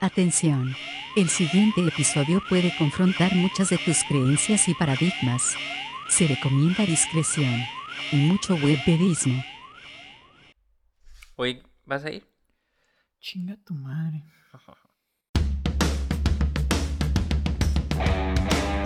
[0.00, 0.76] Atención.
[1.16, 5.56] El siguiente episodio puede confrontar muchas de tus creencias y paradigmas.
[6.08, 7.64] Se recomienda discreción
[8.12, 9.42] y mucho webpedismo.
[11.36, 12.26] Oye, ¿vas a ir?
[13.20, 14.22] Chinga tu madre.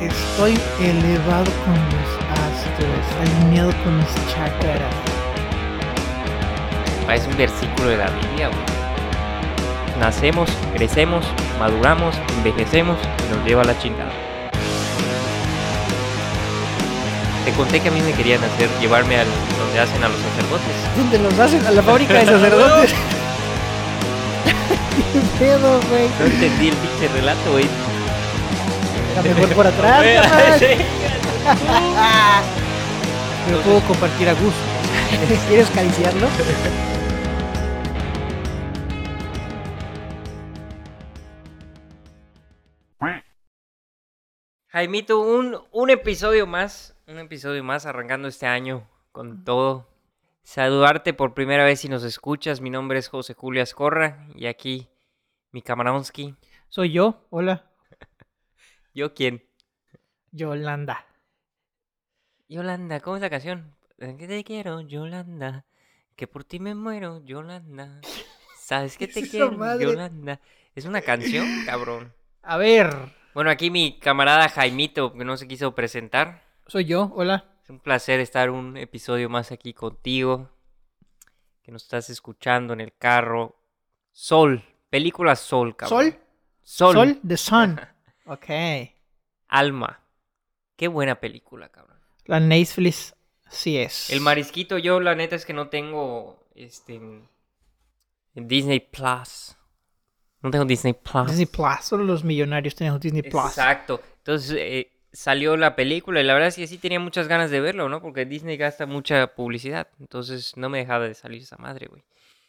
[0.00, 4.94] Estoy elevado con los astros, alineado con mis chakras.
[7.04, 8.79] Parece un versículo de la Biblia, güey.
[9.98, 11.24] Nacemos, crecemos,
[11.58, 12.96] maduramos, envejecemos
[13.26, 14.12] y nos lleva a la chingada.
[17.44, 19.26] Te conté que a mí me querían hacer, llevarme al
[19.58, 20.74] donde hacen a los sacerdotes.
[20.96, 21.66] ¿Dónde los hacen?
[21.66, 22.94] A la fábrica de sacerdotes.
[25.12, 26.08] ¿Qué pedo, güey?
[26.18, 27.66] No entendí el pinche relato, güey.
[29.12, 30.04] Era mejor por atrás.
[33.46, 34.60] Pero puedo compartir a gusto.
[35.48, 36.28] ¿Quieres acariciarlo?
[44.72, 49.88] Jaimito, un, un episodio más, un episodio más arrancando este año con todo.
[50.44, 52.60] Saludarte por primera vez si nos escuchas.
[52.60, 54.88] Mi nombre es José Julio Ascorra y aquí
[55.50, 56.36] mi camaronsky.
[56.68, 57.26] Soy yo.
[57.30, 57.68] Hola.
[58.94, 59.44] ¿Yo quién?
[60.30, 61.04] Yolanda.
[62.48, 63.74] Yolanda, ¿cómo es la canción?
[63.98, 65.66] Que te quiero, Yolanda.
[66.14, 68.00] Que por ti me muero, Yolanda.
[68.56, 69.86] ¿Sabes ¿Qué te quiero, madre?
[69.86, 70.40] Yolanda?
[70.76, 72.14] Es una canción, cabrón.
[72.42, 73.18] A ver.
[73.34, 76.42] Bueno, aquí mi camarada Jaimito, que no se quiso presentar.
[76.66, 77.12] Soy yo.
[77.14, 77.44] Hola.
[77.62, 80.50] Es un placer estar un episodio más aquí contigo.
[81.62, 83.56] Que nos estás escuchando en el carro.
[84.12, 86.12] Sol, película Sol, cabrón.
[86.12, 86.20] ¿Sol?
[86.62, 86.94] Sol.
[86.94, 87.20] Sol.
[87.26, 87.80] The Sun.
[88.26, 88.46] Ok.
[89.48, 90.04] Alma.
[90.76, 91.98] Qué buena película, cabrón.
[92.26, 93.16] La Netflix
[93.48, 94.10] sí es.
[94.10, 97.28] El marisquito, yo la neta es que no tengo este en
[98.34, 99.56] en Disney Plus.
[100.42, 101.26] No tengo Disney Plus.
[101.26, 101.80] Disney Plus.
[101.82, 103.44] Solo los millonarios tenemos Disney Plus.
[103.44, 104.00] Exacto.
[104.18, 107.60] Entonces eh, salió la película y la verdad es que sí tenía muchas ganas de
[107.60, 108.00] verlo, ¿no?
[108.00, 109.88] Porque Disney gasta mucha publicidad.
[109.98, 112.02] Entonces no me dejaba de salir esa madre, güey.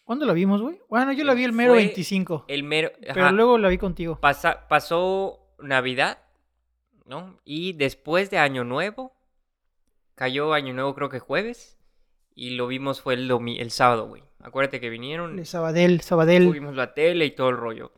[0.06, 0.80] ¿Cuándo la vimos, güey?
[0.90, 2.46] Bueno, yo la vi el mero Fue 25.
[2.48, 2.92] El mero.
[3.14, 4.20] Pero luego la vi contigo.
[4.20, 6.18] pasa- pasó Navidad,
[7.06, 7.40] ¿no?
[7.46, 9.14] Y después de Año Nuevo,
[10.16, 11.78] cayó Año Nuevo creo que jueves.
[12.34, 14.24] Y lo vimos fue el, domi- el sábado, güey.
[14.42, 15.36] Acuérdate que vinieron.
[15.36, 16.46] De Sabadell, Sabadell.
[16.48, 17.92] Tuvimos la tele y todo el rollo.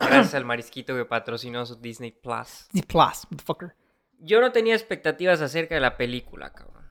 [0.00, 2.66] Gracias al marisquito que patrocinó su Disney Plus.
[2.72, 3.74] Disney Plus, motherfucker.
[4.18, 6.84] Yo no tenía expectativas acerca de la película, cabrón.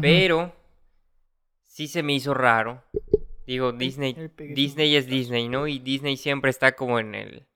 [0.00, 0.54] Pero
[1.62, 2.82] sí se me hizo raro.
[3.46, 5.66] Digo, Disney, el Disney es Disney, ¿no?
[5.66, 7.46] Y Disney siempre está como en el,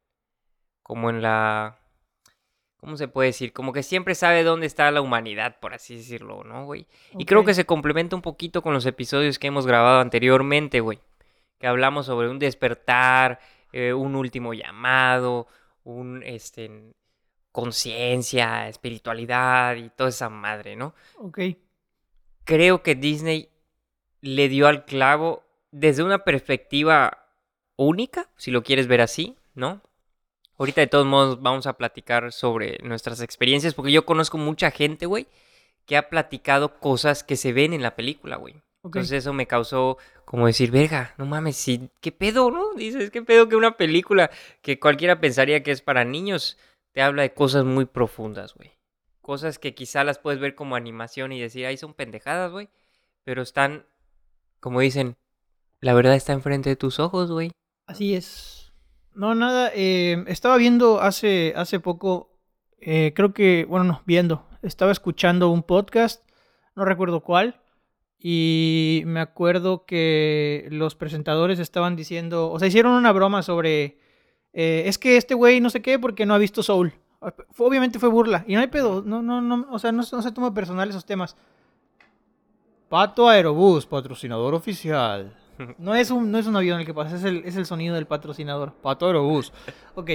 [0.82, 1.78] como en la,
[2.78, 3.53] ¿cómo se puede decir?
[3.53, 6.87] Como que siempre sabe dónde está la humanidad, por así decirlo, ¿no, güey?
[7.16, 11.00] Y creo que se complementa un poquito con los episodios que hemos grabado anteriormente, güey.
[11.59, 13.41] Que hablamos sobre un despertar,
[13.72, 15.49] eh, un último llamado,
[15.84, 16.93] un, este,
[17.53, 20.95] conciencia, espiritualidad y toda esa madre, ¿no?
[21.16, 21.41] Ok.
[22.45, 23.50] Creo que Disney
[24.21, 27.27] le dio al clavo desde una perspectiva
[27.77, 29.83] única, si lo quieres ver así, ¿no?
[30.58, 35.06] Ahorita de todos modos vamos a platicar sobre nuestras experiencias, porque yo conozco mucha gente,
[35.06, 35.28] güey,
[35.86, 38.56] que ha platicado cosas que se ven en la película, güey.
[38.84, 42.74] Entonces eso me causó como decir, verga, no mames, sí, ¿qué pedo, no?
[42.74, 44.30] Dices, ¿qué pedo que una película
[44.62, 46.58] que cualquiera pensaría que es para niños
[46.92, 48.72] te habla de cosas muy profundas, güey?
[49.20, 52.68] Cosas que quizá las puedes ver como animación y decir, ahí son pendejadas, güey.
[53.24, 53.86] Pero están,
[54.60, 55.16] como dicen,
[55.80, 57.50] la verdad está enfrente de tus ojos, güey.
[57.86, 58.67] Así es.
[59.18, 59.70] No, nada.
[59.74, 62.38] eh, estaba viendo hace, hace poco,
[62.80, 64.46] eh, creo que, bueno, no, viendo.
[64.62, 66.22] Estaba escuchando un podcast,
[66.76, 67.60] no recuerdo cuál.
[68.20, 73.98] Y me acuerdo que los presentadores estaban diciendo, o sea, hicieron una broma sobre,
[74.52, 76.92] eh, es que este güey no sé qué porque no ha visto Soul.
[77.50, 78.44] Fue- Obviamente fue burla.
[78.46, 81.04] Y no hay pedo, no, no, no, o sea, no, no se toma personal esos
[81.04, 81.36] temas.
[82.88, 85.36] Pato Aerobús, patrocinador oficial.
[85.78, 87.94] No es un, no es un avión el que pasa, es el, es el sonido
[87.94, 88.72] del patrocinador.
[88.74, 89.52] Pato Aerobús.
[89.94, 90.10] Ok.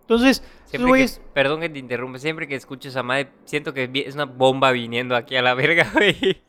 [0.00, 4.14] Entonces, Siempre que, perdón que te interrumpe, siempre que escucho esa madre, siento que es
[4.14, 6.42] una bomba viniendo aquí a la verga, güey.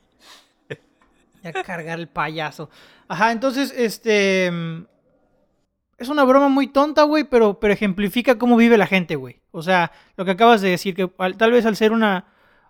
[1.43, 2.69] Ya cargar el payaso.
[3.07, 4.49] Ajá, entonces, este.
[4.51, 4.85] mm,
[5.97, 9.41] Es una broma muy tonta, güey, pero, pero ejemplifica cómo vive la gente, güey.
[9.51, 12.25] O sea, lo que acabas de decir, que al- tal vez al ser una,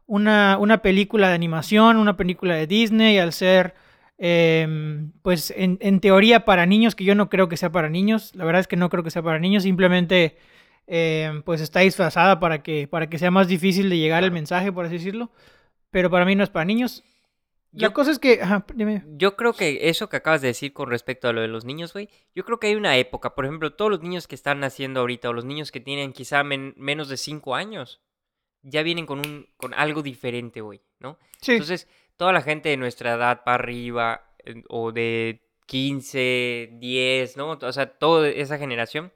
[0.08, 3.76] una, una película de animación, una película de Disney, al ser,
[4.24, 8.36] em, pues, en, en teoría para niños, que yo no creo que sea para niños,
[8.36, 10.38] la verdad es que no creo que sea para niños, simplemente,
[10.88, 14.72] em, pues, está disfrazada para que, para que sea más difícil de llegar el mensaje,
[14.72, 15.32] por así decirlo.
[15.90, 17.04] Pero para mí no es para niños.
[17.72, 19.04] La Yo- cosa es que, ajá, dime.
[19.16, 21.94] Yo creo que eso que acabas de decir con respecto a lo de los niños,
[21.94, 25.00] güey, yo creo que hay una época, por ejemplo, todos los niños que están naciendo
[25.00, 28.02] ahorita o los niños que tienen quizá men- menos de 5 años,
[28.64, 31.18] ya vienen con un con algo diferente, güey, ¿no?
[31.42, 31.88] Sí, Entonces,
[32.20, 34.26] toda la gente de nuestra edad para arriba
[34.68, 37.52] o de 15, 10, ¿no?
[37.52, 39.14] O sea, toda esa generación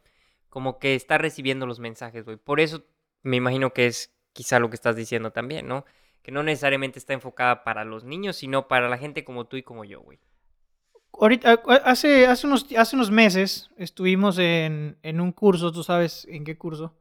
[0.48, 2.38] como que está recibiendo los mensajes, güey.
[2.38, 2.86] Por eso
[3.22, 5.84] me imagino que es quizá lo que estás diciendo también, ¿no?
[6.22, 9.64] Que no necesariamente está enfocada para los niños, sino para la gente como tú y
[9.64, 10.20] como yo, güey.
[11.12, 16.46] ahorita, hace, hace, unos, hace unos meses estuvimos en, en un curso, tú sabes en
[16.46, 16.96] qué curso,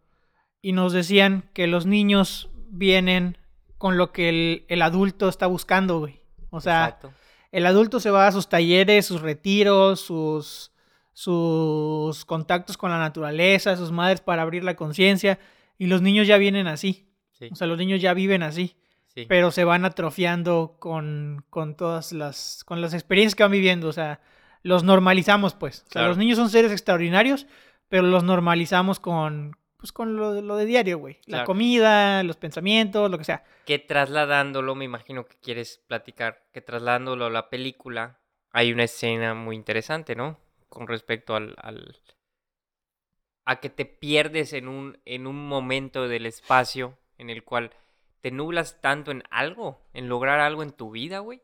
[0.61, 3.39] y nos decían que los niños vienen
[3.83, 6.21] con lo que el, el adulto está buscando, güey.
[6.51, 7.13] O sea, Exacto.
[7.51, 10.71] el adulto se va a sus talleres, sus retiros, sus,
[11.13, 15.39] sus contactos con la naturaleza, sus madres para abrir la conciencia,
[15.79, 17.09] y los niños ya vienen así.
[17.33, 18.77] Sí, O sea, los niños ya viven así.
[19.15, 19.27] sí.
[19.29, 23.93] pero se van atrofiando con, con todas las, con las experiencias que van viviendo, o
[23.93, 24.21] sea,
[24.63, 25.79] los normalizamos pues.
[25.81, 26.09] O sea, Claro.
[26.09, 27.47] los niños son seres extraordinarios,
[27.89, 31.19] pero los normalizamos con, pues, con lo, lo de diario, güey.
[31.27, 33.43] La comida, los pensamientos, lo que sea.
[33.67, 38.21] que trasladándolo, me imagino que quieres platicar, que trasladándolo a la película,
[38.53, 40.39] hay una escena muy interesante, ¿no?
[40.69, 41.97] Con respecto al, al-
[43.45, 47.73] a que te pierdes en un, en un momento del espacio en el cual
[48.21, 51.43] te nublas tanto en algo, en lograr algo en tu vida, güey,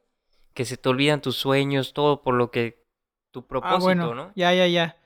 [0.54, 2.84] que se te olvidan tus sueños, todo por lo que
[3.32, 4.32] tu propósito, ah, bueno, ¿no?
[4.36, 4.96] ya, ya, ya.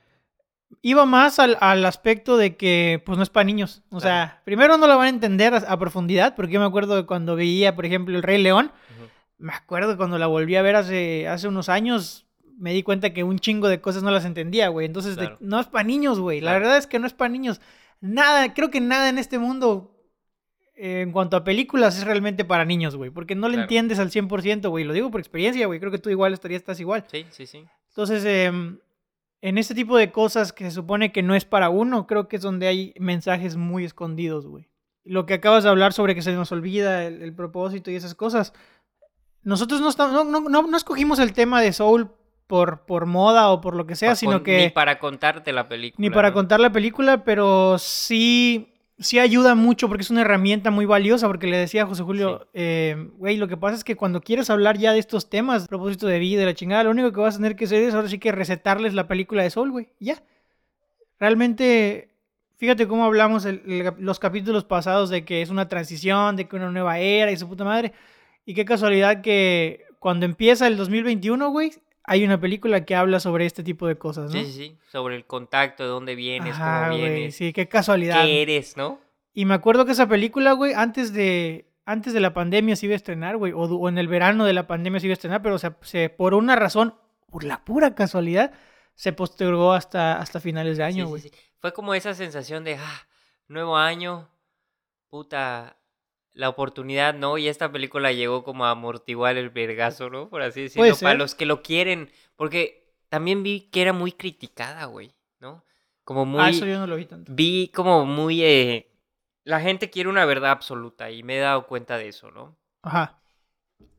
[0.81, 3.83] Iba más al, al aspecto de que, pues, no es para niños.
[3.91, 4.01] O Claro.
[4.01, 7.05] sea, primero no lo van a entender a, a profundidad, porque yo me acuerdo de
[7.07, 8.73] cuando veía, por ejemplo, El Rey León,
[9.39, 12.27] me acuerdo cuando la volví a ver hace, hace unos años,
[12.59, 14.87] me di cuenta que un chingo de cosas no las entendía, güey.
[14.87, 16.41] Entonces, de- no es para niños, güey.
[16.41, 17.61] La verdad es que no es para niños.
[18.01, 19.97] Nada, creo que nada en este mundo,
[20.77, 23.11] eh, en cuanto a películas, es realmente para niños, güey.
[23.11, 23.63] Porque no lo Claro.
[23.63, 24.85] entiendes al 100%, güey.
[24.85, 25.79] Lo digo por experiencia, güey.
[25.81, 27.05] Creo que tú igual estarías, estás igual.
[27.11, 27.65] Sí, sí, sí.
[27.89, 28.79] Entonces, em,
[29.43, 32.37] en este tipo de cosas que se supone que no es para uno, creo que
[32.37, 34.69] es donde hay mensajes muy escondidos, güey.
[35.05, 38.15] Lo que acabas de hablar sobre que se nos olvida el, el propósito y esas
[38.15, 38.55] cosas.
[39.43, 42.11] Nosotros no, estamos, no, no, no, no escogimos el tema de Soul
[42.47, 45.69] por, por moda o por lo que sea, Pa- sino que Ni para contarte la
[45.69, 46.01] película.
[46.01, 46.35] ni para ¿no?
[46.35, 48.72] contar la película, pero sí,
[49.03, 51.27] sí ayuda mucho porque es una herramienta muy valiosa.
[51.27, 54.49] Porque le decía a José Julio, eh, güey, lo que pasa es que cuando quieres
[54.51, 57.35] hablar ya de estos temas, propósito de vida, de la chingada, lo único que vas
[57.35, 59.89] a tener que hacer es ahora sí que recetarles la película de Soul, güey.
[60.01, 60.23] Ya.
[61.19, 62.09] Realmente,
[62.57, 66.57] fíjate cómo hablamos el- el- los capítulos pasados de que es una transición, de que
[66.57, 67.93] una nueva era y su puta madre.
[68.45, 71.73] Y qué casualidad que cuando empieza el 2021, güey,
[72.05, 74.41] hay una película que habla sobre este tipo de cosas, ¿no?
[74.41, 74.79] Sí, sí, sí.
[74.91, 78.25] Sobre el contacto, de dónde vienes, Ajá, cómo güey, vienes, sí, qué casualidad.
[78.25, 78.99] qué eres, ¿no?
[79.35, 82.93] Y me acuerdo que esa película, güey, antes de, antes de la pandemia se iba
[82.95, 85.59] a estrenar, güey, o, en el verano de la pandemia se iba a estrenar, pero
[85.59, 86.95] se, se- por una razón,
[87.31, 88.53] por la pura casualidad,
[88.95, 91.23] se postergó hasta, hasta finales de Sí, año, sí, güey.
[91.23, 91.31] sí.
[91.61, 93.07] Fue como esa sensación de, ah,
[93.49, 94.29] nuevo año,
[95.09, 95.77] puta,
[96.35, 97.39] la oportunidad, ¿no?
[97.39, 100.29] Y esta película llegó como a amortiguar el vergazo, ¿no?
[100.29, 104.85] Por así decirlo, para los que lo quieren, porque también vi que era muy criticada,
[104.87, 105.65] güey, ¿no?
[106.05, 106.41] Como muy...
[106.41, 107.31] Ah, eso yo no lo vi tanto.
[107.35, 108.43] vi como muy...
[108.43, 108.89] eh,
[109.45, 112.57] la gente quiere una verdad absoluta y me he dado cuenta de eso, ¿no?
[112.83, 113.21] Ajá.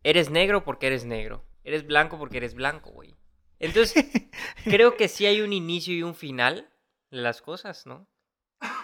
[0.03, 1.43] Eres negro porque eres negro.
[1.63, 3.15] Eres blanco porque eres blanco, güey.
[3.59, 4.05] Entonces,
[4.65, 6.69] creo que sí hay un inicio y un final
[7.11, 8.07] de las cosas, ¿no?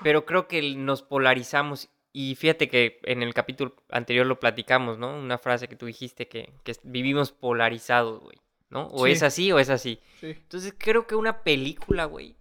[0.03, 1.89] Pero creo que nos polarizamos.
[2.11, 5.13] Y fíjate que en el capítulo anterior lo platicamos, ¿no?
[5.17, 8.37] Una frase que tú dijiste que, que vivimos polarizados, güey,
[8.69, 8.87] ¿no?
[8.87, 9.11] O Sí.
[9.11, 9.99] es así o es así.
[10.19, 10.27] Sí.
[10.31, 12.35] Entonces creo que una película, güey,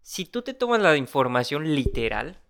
[0.00, 2.40] si tú te tomas la información literal,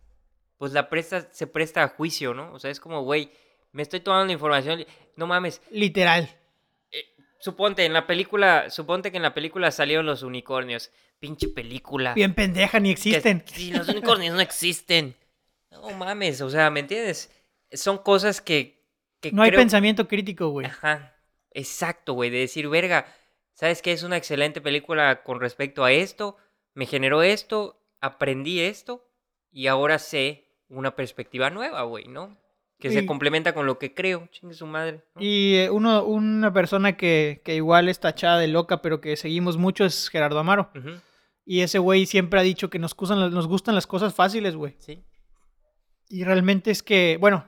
[0.59, 2.53] pues la presta, se presta a juicio, ¿no?
[2.53, 3.33] O sea, es como, güey,
[3.73, 4.85] me estoy tomando la información,
[5.17, 6.29] no mames, Literal.
[7.41, 12.15] suponte en la película, suponte que en la película salieron los unicornios, pinche película.
[12.15, 13.43] Bien pendeja, ni que- existen.
[13.47, 15.17] Sí, los unicornios no existen.
[15.71, 17.31] No mames, o sea, ¿me entiendes?
[17.73, 18.85] Son cosas que,
[19.21, 20.67] que No hay pensamiento crítico, güey.
[20.67, 21.17] Ajá,
[21.53, 23.07] exacto, güey, de decir, verga,
[23.55, 23.93] ¿sabes qué?
[23.93, 26.37] Es una excelente película con respecto a esto,
[26.75, 29.09] me generó esto, aprendí esto
[29.53, 32.37] y ahora sé una perspectiva nueva, güey, ¿no?
[32.79, 35.03] Que se complementa con lo que creo, chingue su madre.
[35.15, 35.21] ¿no?
[35.21, 39.59] Y eh, uno, una persona que, que igual es tachada de loca, pero que seguimos
[39.59, 40.71] mucho es Gerardo Amaro.
[40.75, 40.99] Ujú,
[41.45, 44.77] Y ese güey siempre ha dicho que nos gustan, nos gustan las cosas fáciles, güey.
[44.79, 45.05] Sí,
[46.11, 47.45] Y realmente es que, bueno,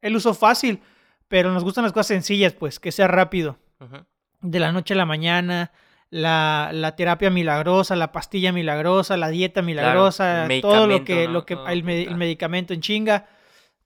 [0.00, 0.80] él usó fácil,
[1.28, 3.58] pero nos gustan las cosas sencillas, pues, que sea rápido.
[4.40, 5.72] De la noche a la mañana,
[6.10, 11.32] la, la terapia milagrosa, la pastilla milagrosa, la dieta milagrosa, todo lo que, ¿no?
[11.32, 12.16] lo que el, me- el puta.
[12.16, 13.26] medicamento en chinga.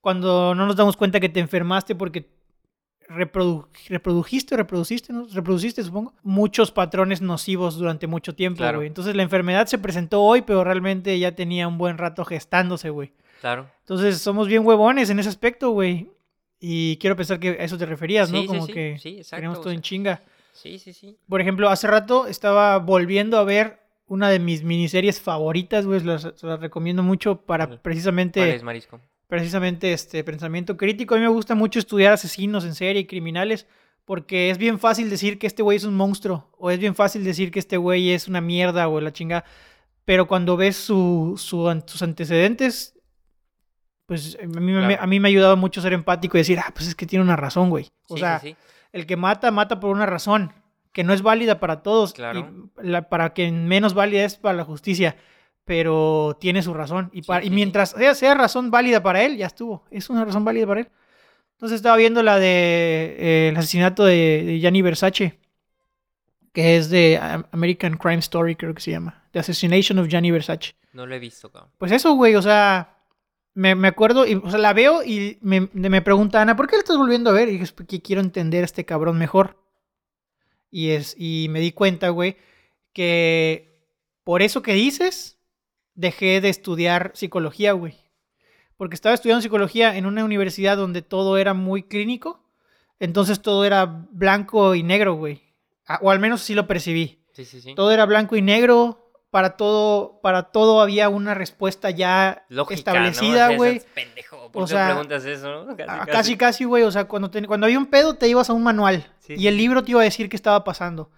[0.00, 2.28] Cuando no nos damos cuenta que te enfermaste porque
[3.08, 5.26] reprodu- reprodujiste o reproduciste, ¿no?
[5.32, 8.78] Reproduciste, supongo, muchos patrones nocivos durante mucho tiempo, Claro.
[8.78, 8.88] güey.
[8.88, 13.12] Entonces la enfermedad se presentó hoy, pero realmente ya tenía un buen rato gestándose, güey.
[13.42, 13.68] Claro.
[13.80, 16.08] Entonces somos bien huevones en ese aspecto, güey.
[16.60, 18.40] Y quiero pensar que a eso te referías, ¿no?
[18.40, 19.82] Sí, Como sí, que sí, exacto, queremos o todo en sea.
[19.82, 20.22] chinga.
[20.52, 21.18] Sí, sí, sí.
[21.28, 25.98] Por ejemplo, hace rato estaba volviendo a ver una de mis miniseries favoritas, güey.
[26.04, 29.00] Las, se las recomiendo mucho para precisamente ¿Cuál es, Marisco?
[29.26, 31.16] precisamente este pensamiento crítico.
[31.16, 33.66] A mí me gusta mucho estudiar asesinos en serie y criminales
[34.04, 37.24] porque es bien fácil decir que este güey es un monstruo o es bien fácil
[37.24, 39.44] decir que este güey es una mierda o la chinga.
[40.04, 42.94] Pero cuando ves su, su sus antecedentes,
[44.12, 46.70] pues a mí, me- a mí me ha ayudado mucho ser empático y decir, ah,
[46.74, 47.88] pues es que tiene una razón, güey.
[48.08, 48.56] O Sí, sea, sí, sí.
[48.92, 50.52] el que mata, mata por una razón
[50.92, 52.12] que no es válida para todos.
[52.12, 52.40] Claro.
[52.82, 55.16] Y la- para quien menos válida es para la justicia.
[55.64, 57.08] Pero tiene su razón.
[57.12, 59.84] Y, para- mientras sea, sea razón válida para él, ya estuvo.
[59.90, 60.88] Es una razón válida para él.
[61.52, 65.38] Entonces estaba viendo la de eh, el asesinato de, de Gianni Versace.
[66.52, 69.24] Que es de um, American Crime Story, creo que se llama.
[69.30, 70.74] The Assassination of Gianni Versace.
[70.92, 71.70] No lo he visto, cabrón.
[71.78, 72.91] Pues eso, güey, o sea,
[73.54, 76.76] me, me acuerdo, y, o sea, la veo y me, me pregunta Ana, ¿por qué
[76.76, 77.48] la estás volviendo a ver?
[77.48, 79.58] Y dije, "Es porque quiero entender a este cabrón mejor.
[80.70, 82.36] Y, es, y me di cuenta, güey,
[82.94, 83.86] que
[84.24, 85.38] por eso que dices,
[85.94, 87.96] dejé de estudiar psicología, güey.
[88.76, 92.42] Porque estaba estudiando psicología en una universidad donde todo era muy clínico.
[92.98, 95.42] Entonces todo era blanco y negro, güey.
[96.00, 97.18] O al menos sí lo percibí.
[97.32, 97.74] Sí, sí, sí.
[97.74, 99.01] Todo era blanco y negro.
[99.32, 103.56] Para todo, para todo había una respuesta ya Lógica, establecida, ¿no?
[103.56, 103.80] Güey.
[103.94, 104.52] pendejo.
[104.52, 105.74] ¿Por O qué sea, preguntas eso, no?
[106.06, 106.82] Casi, Casi, güey.
[106.82, 109.10] O sea, cuando, te- cuando había un pedo, te ibas a un manual.
[109.20, 111.10] Sí, y sí, el libro te iba a decir qué estaba pasando.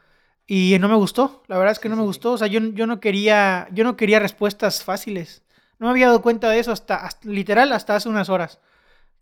[0.46, 1.42] Y no me gustó.
[1.48, 2.30] La verdad es que Sí, no me gustó.
[2.34, 3.66] O sea, yo, yo no quería.
[3.72, 5.42] Yo no quería respuestas fáciles.
[5.80, 8.60] No me había dado cuenta de eso hasta, hasta- literal, hasta hace unas horas.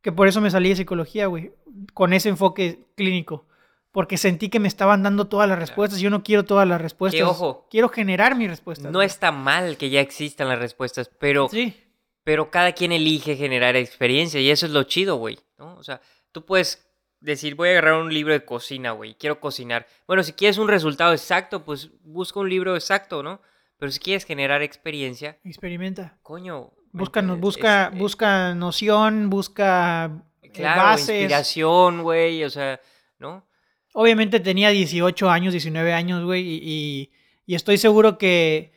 [0.03, 1.53] Que por eso me salí de psicología, güey.
[1.95, 3.47] Con ese enfoque clínico.
[3.93, 6.01] Porque sentí que me estaban dando todas las respuestas.
[6.01, 7.23] Yo no quiero todas las respuestas.
[7.29, 7.67] ojo.
[7.71, 8.91] Quiero generar mis respuestas.
[8.91, 11.77] No está mal que ya existan las respuestas, pero, Sí.
[12.25, 15.75] pero cada quien elige generar experiencia y eso es lo chido, güey, ¿no?
[15.77, 16.01] O sea,
[16.33, 16.89] tú puedes
[17.21, 19.87] decir, voy a agarrar un libro de cocina, güey, quiero cocinar.
[20.07, 23.41] Bueno, si quieres un resultado exacto, pues busca un libro exacto, ¿no?
[23.77, 26.17] Pero si quieres generar experiencia, Experimenta.
[26.23, 26.73] coño.
[26.93, 30.11] ¿me Busca, Es, eh, busca noción, busca
[30.53, 31.09] Claro, bases.
[31.11, 32.81] inspiración, güey, o sea,
[33.19, 33.47] ¿no?
[33.95, 37.11] Obviamente tenía 18 años, 19 años, güey, y, y-
[37.45, 38.73] y estoy seguro que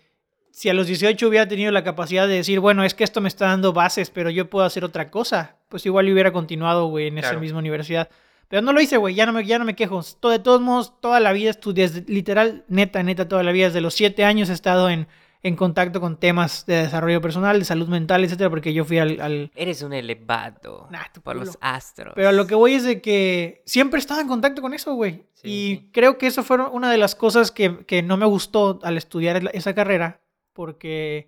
[0.51, 3.27] si a los 18 hubiera tenido la capacidad de decir, bueno, es que esto me
[3.27, 7.17] está dando bases, pero yo puedo hacer otra cosa, pues igual hubiera continuado, güey, en
[7.17, 8.09] esa misma universidad.
[8.47, 10.01] Pero no lo hice, güey, ya, no me, ya no me quejo.
[10.19, 13.81] To- De todos modos, toda la vida estudié, literal, neta, neta, toda la vida, desde
[13.81, 15.07] los 7 años he estado en,
[15.47, 19.21] en contacto con temas de desarrollo personal, de salud mental, etcétera, porque yo fui al-
[19.21, 21.45] al, Eres un elevado Nah, tu por culo.
[21.45, 22.13] los astros.
[22.15, 25.23] Pero lo que voy es de que siempre estaba en contacto con eso, güey.
[25.35, 28.79] Sí, y creo que eso fue una de las cosas que, que no me gustó
[28.83, 30.19] al estudiar esa carrera.
[30.53, 31.27] Porque,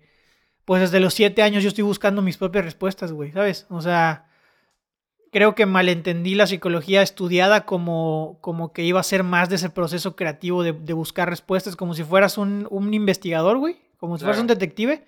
[0.64, 3.66] pues desde los siete años yo estoy buscando mis propias respuestas, güey, ¿sabes?
[3.70, 4.26] O sea,
[5.30, 9.70] creo que malentendí la psicología estudiada como, como que iba a ser más de ese
[9.70, 13.76] proceso creativo de, de buscar respuestas, como si fueras un, un investigador, güey.
[13.98, 14.42] Como si fueras Claro.
[14.42, 15.04] un detective.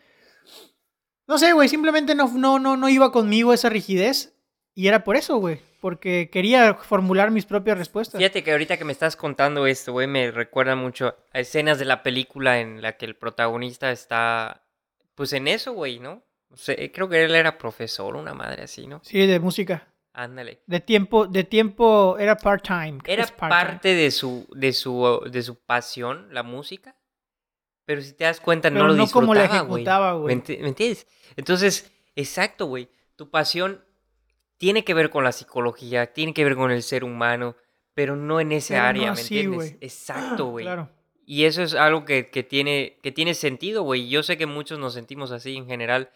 [1.27, 4.35] No sé, güey, simplemente no, no, no, no iba conmigo esa rigidez.
[4.75, 5.61] Y era por eso, güey.
[5.81, 8.19] Porque quería formular mis propias respuestas.
[8.19, 11.87] Fíjate que ahorita que me estás contando esto, güey, me recuerda mucho a escenas de
[11.87, 14.67] la película en la que el protagonista está,
[15.15, 16.23] pues en eso, güey, ¿no?
[16.51, 19.01] O sea, creo que él era profesor, una madre así, ¿no?
[19.05, 19.87] Sí, de música.
[20.13, 20.63] Ándale.
[20.67, 22.99] De tiempo, de tiempo era part-time.
[23.07, 26.97] Era parte de su, de su, de su pasión, la música,
[27.91, 29.83] pero si te das cuenta Pero no lo no como la disfrutaba, güey.
[29.83, 30.63] ejecutaba, ¿Me, güey.
[30.63, 31.09] me entiendes?
[31.35, 32.89] Entonces, exacto, güey.
[33.17, 33.85] Tu pasión
[34.59, 37.57] tiene que ver con la psicología, tiene que ver con el ser humano,
[37.93, 39.57] pero no en Pero no área, ¿me entiendes?
[39.57, 39.77] güey.
[39.81, 40.67] Exacto, güey.
[40.67, 40.89] Claro.
[41.27, 44.09] Y eso es algo que, que tiene, que tiene sentido, güey.
[44.09, 46.11] Yo sé que muchos nos sentimos así en general.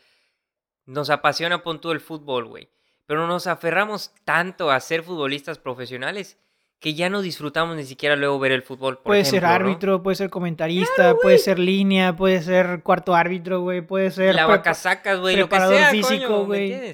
[0.86, 2.68] Nos apasiona pon tú el fútbol, güey.
[3.06, 6.38] Pero nos aferramos tanto a ser futbolistas profesionales
[6.84, 8.96] que ya no disfrutamos ni siquiera luego ver el fútbol.
[8.96, 13.80] por Puede ser árbitro, puede ser comentarista, puede ser línea, puede ser cuarto árbitro, güey,
[13.80, 14.34] puede ser...
[14.34, 16.92] La prepa- vacasacas, güey, lo que sea, físico, coño, ¿me güey.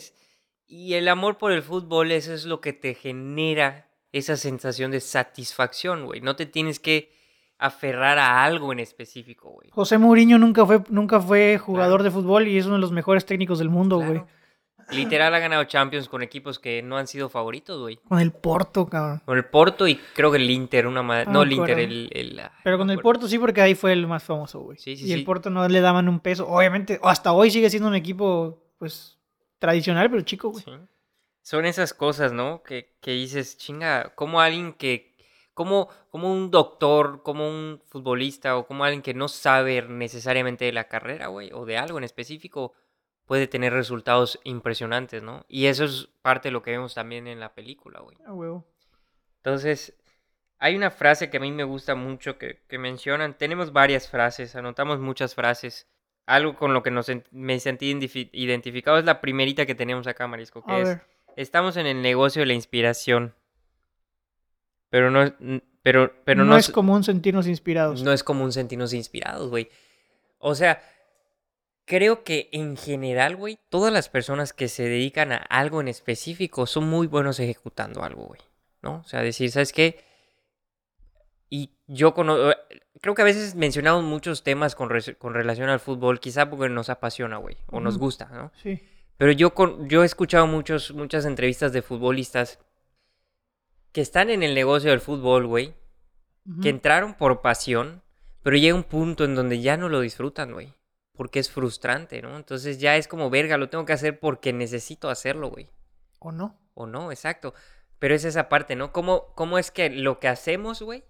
[0.68, 5.00] Y el amor por el fútbol, eso es lo que te genera esa sensación de
[5.00, 6.20] satisfacción, güey.
[6.20, 7.10] No te tienes que
[7.58, 9.70] aferrar a algo en específico, güey.
[9.72, 13.26] José Mourinho nunca fue, nunca fue jugador de fútbol y es uno de los mejores
[13.26, 14.20] técnicos del mundo, güey.
[14.20, 14.28] Claro.
[14.92, 17.96] Literal ha ganado Champions con equipos que no han sido favoritos, güey.
[18.08, 19.22] Con el Porto, cabrón.
[19.24, 21.26] Con el Porto y creo que el Inter, una madre.
[21.30, 22.10] No el Inter, el.
[22.12, 22.98] el- ah, Pero con el.
[23.00, 24.78] Porto sí, porque ahí fue el más famoso, güey.
[24.78, 25.24] Sí, sí, y el.
[25.24, 26.46] Porto no le daban un peso.
[26.48, 29.18] Obviamente, hasta hoy sigue siendo un equipo, pues,
[29.58, 30.64] tradicional, pero chico, güey.
[30.64, 30.70] Sí.
[31.42, 32.62] son esas cosas, ¿no?
[32.62, 35.16] Que, que dices, chinga, como alguien que,
[35.54, 40.72] como, como un doctor, como un futbolista o como alguien que no sabe necesariamente de
[40.72, 42.72] la carrera, güey, o de algo en específico,
[43.30, 45.46] puede tener resultados impresionantes, ¿no?
[45.46, 48.16] Y eso es parte de lo que vemos también en la película, güey.
[48.26, 48.66] Ah, huevo.
[49.36, 49.96] Entonces,
[50.58, 53.38] hay una frase que a mí me gusta mucho que, que mencionan.
[53.38, 55.86] Tenemos varias frases, anotamos muchas frases.
[56.26, 57.96] Algo con lo que nos, me sentí
[58.32, 61.02] identificado es la primerita que tenemos acá, Marisco, que A es, ver.
[61.36, 63.36] estamos en el negocio de la inspiración.
[64.88, 65.32] Pero no,
[65.82, 68.02] pero, pero no, no, es común sentirnos inspirados.
[68.02, 69.70] no es común sentirnos inspirados, güey.
[70.40, 70.82] O sea,
[71.90, 76.66] creo que en general, güey, todas las personas que se dedican a algo en específico
[76.66, 78.40] son muy buenos ejecutando algo, güey.
[78.80, 78.98] ¿No?
[78.98, 80.04] O sea, decir, ¿sabes qué?
[81.48, 82.54] Y yo cono-
[83.00, 86.90] creo que a veces mencionamos muchos temas con, con relación al fútbol, quizá porque nos
[86.90, 88.52] apasiona, güey, o nos gusta, ¿no?
[88.62, 88.80] Sí.
[89.16, 92.60] Pero yo, con, yo he escuchado muchos, muchas entrevistas de futbolistas
[93.90, 95.74] que están en el negocio del fútbol, güey,
[96.62, 98.02] que entraron por pasión,
[98.44, 100.72] pero llega un punto en donde ya no lo disfrutan, güey.
[101.20, 102.34] Porque es frustrante, ¿no?
[102.34, 105.68] Entonces ya es como, verga, lo tengo que hacer porque necesito hacerlo, güey.
[106.18, 106.58] ¿O no?
[106.72, 107.52] O no, exacto.
[107.98, 108.90] Pero es esa parte, ¿no?
[108.90, 111.04] ¿Cómo, cómo es que lo que hacemos, güey?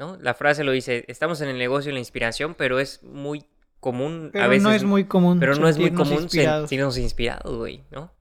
[0.00, 0.16] ¿No?
[0.20, 3.44] La frase lo dice, estamos en el negocio de la inspiración, pero es muy
[3.78, 4.64] común Pero a veces.
[4.64, 5.38] no es muy común.
[5.38, 6.62] Pero no es muy común inspirados.
[6.68, 8.12] sentirnos inspirados, güey, ¿no?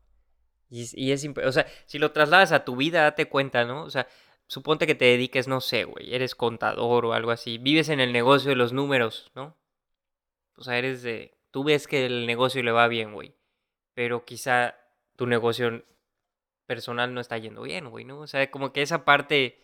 [0.70, 3.84] Y, es- y es, o sea, si lo trasladas a tu vida, date cuenta, ¿no?
[3.84, 4.08] O sea,
[4.46, 8.13] suponte que te dediques, no sé, güey, eres contador o algo así, vives en el
[8.13, 9.58] negocio de los números, ¿no?
[10.62, 13.34] O sea, eres de, tú ves que el negocio le va bien, güey,
[13.96, 14.75] pero quizá
[15.15, 15.84] tu negocio
[16.68, 18.20] personal no está yendo bien, güey, ¿no?
[18.20, 19.60] O sea, como que esa parte,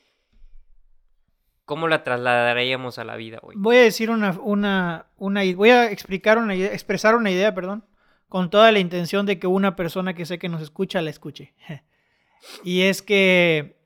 [1.65, 3.55] ¿cómo la trasladaríamos a la vida, güey?
[3.59, 7.85] Voy a decir una, una, una, voy a explicar una idea, expresar una idea, perdón,
[8.27, 11.53] con toda la intención de que una persona que sé que nos escucha la escuche.
[12.63, 13.79] y es que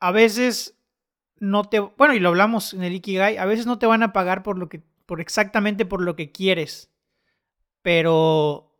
[0.00, 0.78] a veces
[1.40, 4.14] no te, bueno, y lo hablamos en el Ikigai, a veces no te van a
[4.14, 6.90] pagar por lo que, por exactamente por lo que quieres,
[7.82, 8.72] pero,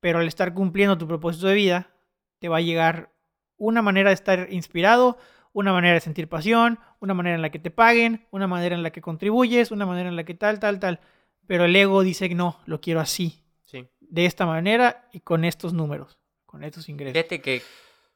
[0.00, 1.90] pero al estar cumpliendo tu propósito de vida,
[2.38, 3.12] te va a llegar
[3.56, 5.18] una manera de estar inspirado,
[5.52, 8.82] una manera de sentir pasión, una manera en la que te paguen, una manera en
[8.82, 11.00] la que contribuyes, una manera en la que tal, tal, tal.
[11.46, 13.86] Pero el ego dice, no, lo quiero así, Sí.
[14.00, 17.12] de esta manera y con estos números, con estos ingresos.
[17.14, 17.62] Fíjate que,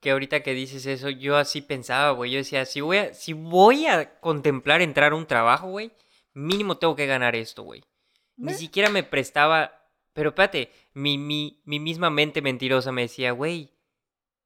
[0.00, 2.32] que ahorita que dices eso, yo así pensaba, güey.
[2.32, 5.92] Yo decía, si voy a, si voy a contemplar entrar a un trabajo, güey,
[6.34, 7.82] mínimo tengo que ganar esto, güey.
[8.36, 8.54] Ni Eh.
[8.56, 9.80] siquiera me prestaba.
[10.12, 13.72] Pero espérate, mi, mi, mi misma mente mentirosa me decía, güey,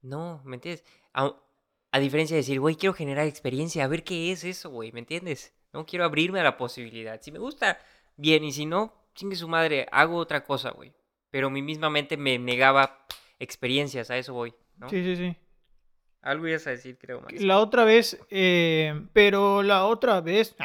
[0.00, 0.84] no, ¿me entiendes?
[1.12, 1.34] A,
[1.90, 5.00] a diferencia de decir, güey, quiero generar experiencia, a ver qué es eso, güey, ¿me
[5.00, 5.52] entiendes?
[5.74, 7.20] No quiero abrirme a la posibilidad.
[7.20, 7.78] Si me gusta,
[8.16, 10.94] bien, y si no, chingue su madre, hago otra cosa, güey.
[11.30, 13.04] Pero mi misma mente me negaba
[13.38, 14.88] experiencias, a eso voy, ¿no?
[14.88, 15.36] Sí, sí, sí.
[16.22, 17.42] Algo ibas a decir, creo, Maris.
[17.42, 20.56] La otra vez, eh, pero la otra vez,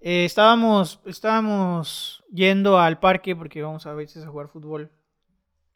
[0.00, 4.90] eh, estábamos, estábamos yendo al parque porque vamos a veces a jugar fútbol.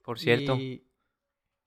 [0.03, 0.85] Por cierto, y-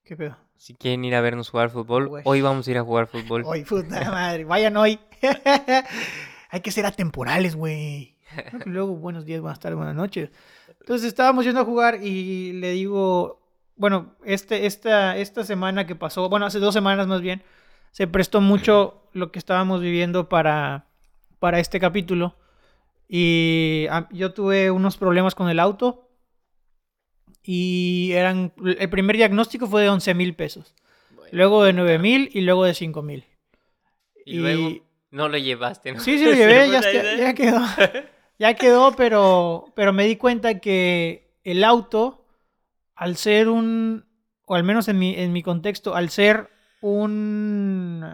[0.04, 0.38] ¿Qué pedo?
[0.56, 3.44] si quieren ir a vernos jugar fútbol, hoy vamos a ir a jugar fútbol.
[3.46, 5.00] Hoy, puta madre, vayan hoy.
[6.50, 8.18] Hay que ser atemporales, güey.
[8.66, 10.32] Luego, buenos días, buenas tardes, buenas noches.
[10.80, 13.42] Entonces estábamos yendo a jugar y le digo,
[13.76, 17.44] bueno, este, esta, esta semana que pasó, bueno, hace dos semanas más bien,
[17.92, 20.86] se prestó mucho lo que estábamos viviendo para,
[21.40, 22.36] para este capítulo.
[23.08, 26.10] Y ah, yo tuve unos problemas con el auto.
[27.44, 28.54] Y eran.
[28.78, 30.76] El primer diagnóstico fue de 11 mil pesos.
[31.32, 33.26] Luego de 9 mil y luego de 5 mil.
[34.26, 36.00] Y, luego no lo llevaste, ¿no?
[36.00, 37.18] Sí, sí lo llevé, ya, idea.
[37.18, 37.62] ya quedó.
[38.40, 42.24] Ya quedó, pero, pero me di cuenta que el auto,
[42.96, 44.06] al ser un,
[44.46, 48.06] o al menos en mi, en mi contexto, al ser un,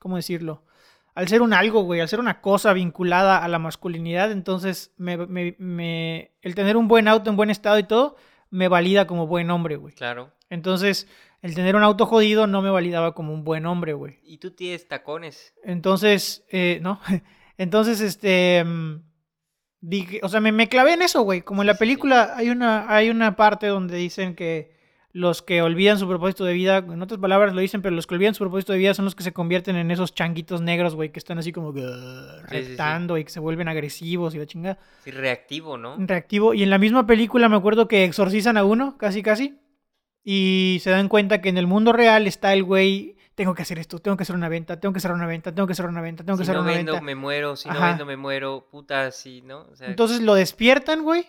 [0.00, 0.62] ¿cómo decirlo?
[1.14, 5.16] Al ser un algo, güey, al ser una cosa vinculada a la masculinidad, entonces me,
[5.16, 8.16] me- me- el tener un buen auto en buen estado y todo,
[8.50, 9.94] me valida como buen hombre, güey.
[9.94, 10.32] Claro.
[10.50, 11.08] Entonces,
[11.42, 14.18] el tener un auto jodido no me validaba como un buen hombre, güey.
[14.24, 15.54] Y tú tienes tacones.
[15.64, 17.00] Entonces, eh, ¿no?
[17.58, 19.02] Entonces, este, mm,
[19.80, 21.42] dije, o sea, me, me clavé en eso, güey.
[21.42, 24.73] Como en la película hay una, hay una parte donde dicen que
[25.14, 28.16] los que olvidan su propósito de vida, en otras palabras lo dicen, pero los que
[28.16, 31.12] olvidan su propósito de vida son los que se convierten en esos changuitos negros, güey,
[31.12, 32.68] que están así como "Grrr", Sí, sí, sí.
[32.70, 34.76] reptando y que se vuelven agresivos y la chingada.
[35.04, 35.94] Sí, reactivo, ¿no?
[35.98, 36.52] Reactivo.
[36.52, 39.54] Y en la misma película me acuerdo que exorcizan a uno, casi casi.
[40.24, 43.78] Y se dan cuenta que en el mundo real está el güey, tengo que hacer
[43.78, 46.00] esto, tengo que hacer una venta, tengo que hacer una venta, tengo que hacer una
[46.00, 47.04] venta, tengo que si hacer no una vendo, venta.
[47.04, 47.54] me muero.
[47.56, 48.66] Si no vendo, me muero.
[48.70, 49.66] Puta, sí, ¿no?
[49.70, 51.26] O sea, Entonces lo despiertan, güey.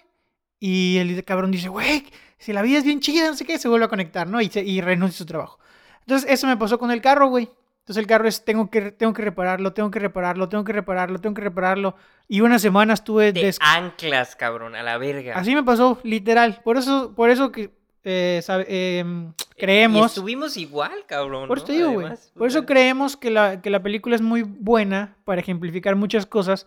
[0.60, 2.06] Y el cabrón dice, güey,
[2.38, 4.42] si la vida es bien chida, no sé qué, se vuelve a conectar, ¿no?
[4.42, 5.60] Y, se- y renuncia a su trabajo.
[6.02, 7.50] Entonces, eso me pasó con el carro, güey.
[7.80, 11.20] Entonces, el carro es, tengo que, tengo que repararlo, tengo que repararlo, tengo que repararlo,
[11.22, 11.96] tengo que repararlo.
[12.28, 13.32] Y una semana estuve...
[13.34, 15.36] Te des- anclas, cabrón, a la verga.
[15.38, 16.62] Así me pasó, literal.
[16.64, 17.70] Por eso, por eso que
[18.04, 20.08] eh, sabe- Y creemos...
[20.08, 21.48] estuvimos igual, cabrón.
[21.48, 21.74] Por eso ¿no?
[21.74, 21.90] digo.
[22.00, 26.26] Además, Por eso creemos que la, que la película es muy buena para ejemplificar muchas
[26.26, 26.66] cosas.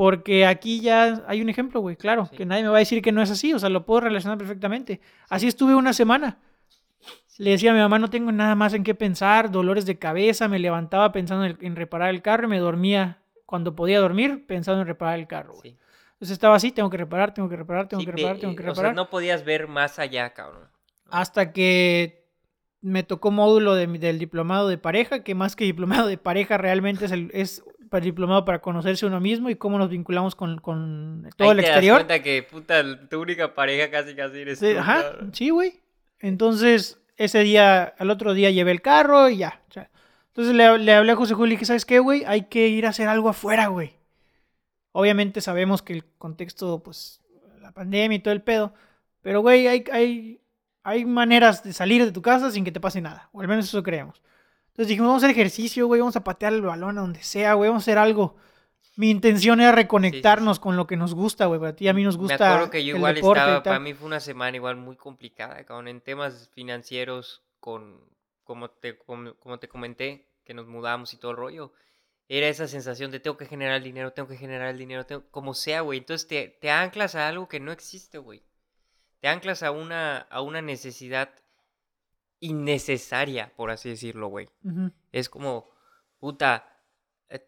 [0.00, 2.24] Porque aquí ya hay un ejemplo, güey, claro.
[2.24, 2.34] Sí.
[2.34, 3.52] Que nadie me va a decir que no es así.
[3.52, 5.02] O sea, lo puedo relacionar perfectamente.
[5.28, 6.38] Así estuve una semana.
[7.36, 10.48] Le decía a mi mamá, no tengo nada más en qué pensar, dolores de cabeza,
[10.48, 14.86] me levantaba pensando en, reparar el carro y me dormía cuando podía dormir pensando en
[14.86, 15.72] reparar el carro, güey.
[15.72, 15.78] Sí.
[16.12, 18.62] Entonces estaba así, tengo que reparar, tengo que reparar, tengo Sí, que reparar, tengo que
[18.62, 18.94] o sea, reparar.
[18.94, 20.66] no podías ver más allá, cabrón.
[21.10, 22.24] Hasta que
[22.80, 27.04] me tocó módulo de del diplomado de pareja, que más que diplomado de pareja realmente
[27.04, 31.28] es, el, es para diplomado para conocerse uno mismo y cómo nos vinculamos con, con
[31.36, 31.96] todo Ahí el te das exterior.
[31.98, 35.34] cuenta que, puta, tu única pareja casi casi eres Sí, tú, ajá, cabrón.
[35.34, 35.80] sí, güey.
[36.20, 39.60] Entonces, ese día, al otro día llevé el carro y ya.
[39.68, 39.90] o sea,
[40.28, 42.24] entonces le, le hablé a José Julio y dije, ¿sabes qué, güey?
[42.24, 43.94] Hay que ir a hacer algo afuera, güey.
[44.92, 47.20] Obviamente sabemos que el contexto, pues,
[47.60, 48.72] la pandemia y todo el pedo.
[49.22, 50.40] Pero, güey, hay, hay,
[50.82, 53.28] hay maneras de salir de tu casa sin que te pase nada.
[53.32, 54.20] O al menos eso creemos.
[54.70, 56.00] Entonces dijimos, vamos a hacer ejercicio, güey.
[56.00, 57.68] Vamos a patear el balón a donde sea, güey.
[57.68, 58.36] Vamos a hacer algo.
[58.96, 61.60] Mi intención era reconectarnos con lo que nos gusta, güey.
[61.60, 64.06] Para ti a mí nos gusta Me acuerdo que yo igual estaba, para mí fue
[64.06, 68.00] una semana igual muy complicada, cabrón, en temas financieros, con,
[68.44, 71.72] como te, como, como te comenté, que nos mudamos y todo el rollo.
[72.28, 75.24] Era esa sensación de tengo que generar el dinero, tengo que generar el dinero, tengo,
[75.30, 75.98] como sea, güey.
[75.98, 78.42] Entonces te, te anclas a algo que no existe, güey.
[79.20, 81.30] Te anclas a una, a una necesidad
[82.40, 84.48] innecesaria, por así decirlo, güey.
[84.64, 84.90] Ujú.
[85.12, 85.70] Es como,
[86.18, 86.82] puta,
[87.28, 87.46] eh,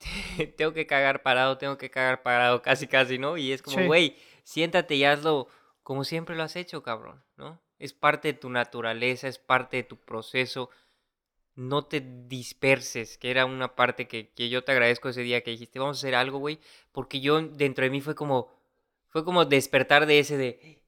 [0.56, 3.36] tengo que cagar parado, tengo que cagar parado, casi, casi, ¿no?
[3.36, 3.86] Y es como, Sí.
[3.86, 5.48] güey, siéntate y hazlo
[5.82, 7.60] como siempre lo has hecho, cabrón, ¿no?
[7.78, 10.70] Es parte de tu naturaleza, es parte de tu proceso.
[11.54, 15.52] No te disperses, que era una parte que, que yo te agradezco ese día que
[15.52, 16.58] dijiste, vamos a hacer algo, güey,
[16.92, 18.50] porque yo dentro de mí fue como,
[19.08, 20.82] fue como despertar de ese de,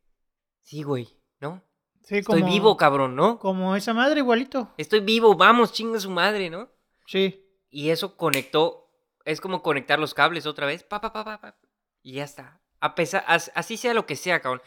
[0.62, 1.62] sí, güey, ¿no?
[2.08, 3.38] Sí, Estoy vivo, cabrón, ¿no?
[3.38, 4.72] Como esa madre igualito.
[4.78, 6.70] Estoy vivo, vamos, chinga su madre, ¿no?
[7.06, 7.44] Sí.
[7.68, 8.90] Y eso conectó,
[9.26, 11.58] es como conectar los cables otra vez, pa, pa, pa, pa, pa,
[12.02, 12.62] y ya está.
[12.80, 14.62] A pesar, as- así sea lo que sea, cabrón.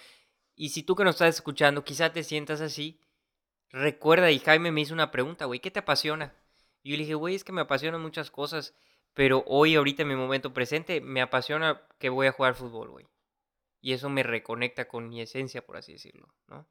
[0.56, 3.01] Y si tú que nos estás escuchando, quizá te sientas así,
[3.71, 6.36] recuerda, y Jaime me hizo una pregunta, güey, ¿qué te apasiona?
[6.84, 8.75] Y yo le dije, güey, es que me apasionan muchas cosas,
[9.15, 13.08] pero hoy, ahorita en mi momento presente, me apasiona que voy a jugar fútbol, güey.
[13.82, 16.67] Y eso me reconecta con mi esencia, por así decirlo, ¿no?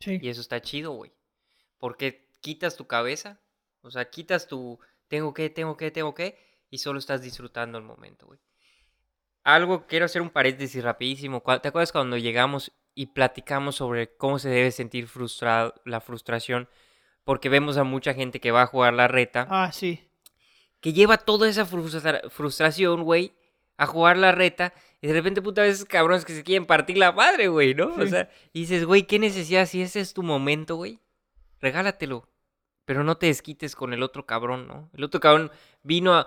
[0.00, 0.18] Sí.
[0.22, 1.12] Y eso está chido, güey.
[1.78, 3.40] Porque quitas tu cabeza,
[3.82, 6.38] o sea, quitas tu tengo que, tengo que, tengo que,
[6.70, 8.38] y solo estás disfrutando el momento, güey.
[9.44, 11.42] Algo, quiero hacer un paréntesis rapidísimo.
[11.62, 16.68] ¿Te acuerdas cuando llegamos y platicamos sobre cómo se debe sentir frustrado, la frustración?
[17.24, 20.10] Porque vemos a mucha gente que va a jugar la reta, Ah, sí.
[20.80, 23.32] que lleva toda esa frustra- frustración, güey,
[23.78, 27.12] a jugar la reta, y de repente, puta, veces cabrones que se quieren partir la
[27.12, 27.94] madre, güey, ¿no?
[27.94, 29.66] O sea, y dices, güey, ¿qué necesidad?
[29.66, 30.98] Si ese es tu momento, güey,
[31.60, 32.28] regálatelo.
[32.84, 34.88] Pero no te desquites con el otro cabrón, ¿no?
[34.94, 35.50] El otro cabrón
[35.82, 36.26] vino a-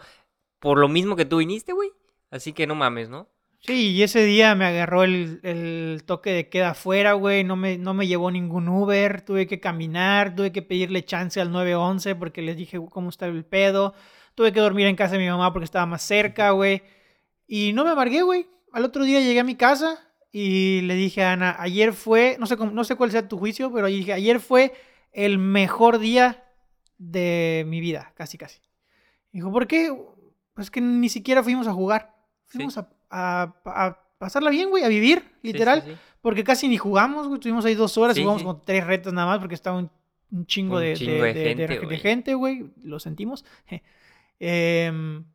[0.60, 1.90] por lo mismo que tú viniste, güey.
[2.30, 3.28] Así que no mames, ¿no?
[3.60, 7.44] Sí, y ese día me agarró el, el toque de queda afuera, güey.
[7.44, 9.22] No me, no me llevó ningún Uber.
[9.22, 13.44] Tuve que caminar, tuve que pedirle chance al 911 porque les dije cómo está el
[13.44, 13.94] pedo.
[14.36, 16.82] Tuve que dormir en casa de mi mamá porque estaba más cerca, güey.
[17.48, 18.48] Y no me amargué, güey.
[18.72, 20.00] Al otro día llegué a mi casa
[20.32, 23.72] y le dije a Ana, ayer fue, no sé, no sé cuál sea tu juicio,
[23.74, 24.74] pero dije, ayer fue
[25.12, 26.44] el mejor día
[26.98, 28.60] de mi vida, casi, casi.
[29.32, 29.94] Dijo, ¿por qué?
[30.54, 32.16] Pues que ni siquiera fuimos a jugar.
[32.48, 32.58] Sí.
[32.60, 35.84] Fuimos a, a- a pasarla bien, güey, a vivir, sí, literal.
[35.86, 35.92] sí.
[36.22, 37.40] Porque casi ni jugamos, güey.
[37.40, 39.90] Estuvimos ahí dos horas y jugamos con tres retas nada más porque estaba un,
[40.32, 41.98] un chingo, Un de, chingo de de- de- gente, de- de güey.
[42.00, 42.66] gente, güey.
[42.84, 43.44] Lo sentimos.
[44.40, 45.26] Em,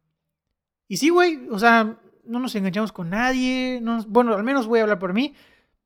[0.89, 1.49] y sí, güey.
[1.51, 3.79] O sea, no nos enganchamos con nadie.
[3.83, 5.35] no nos- bueno, al menos voy a hablar por mí.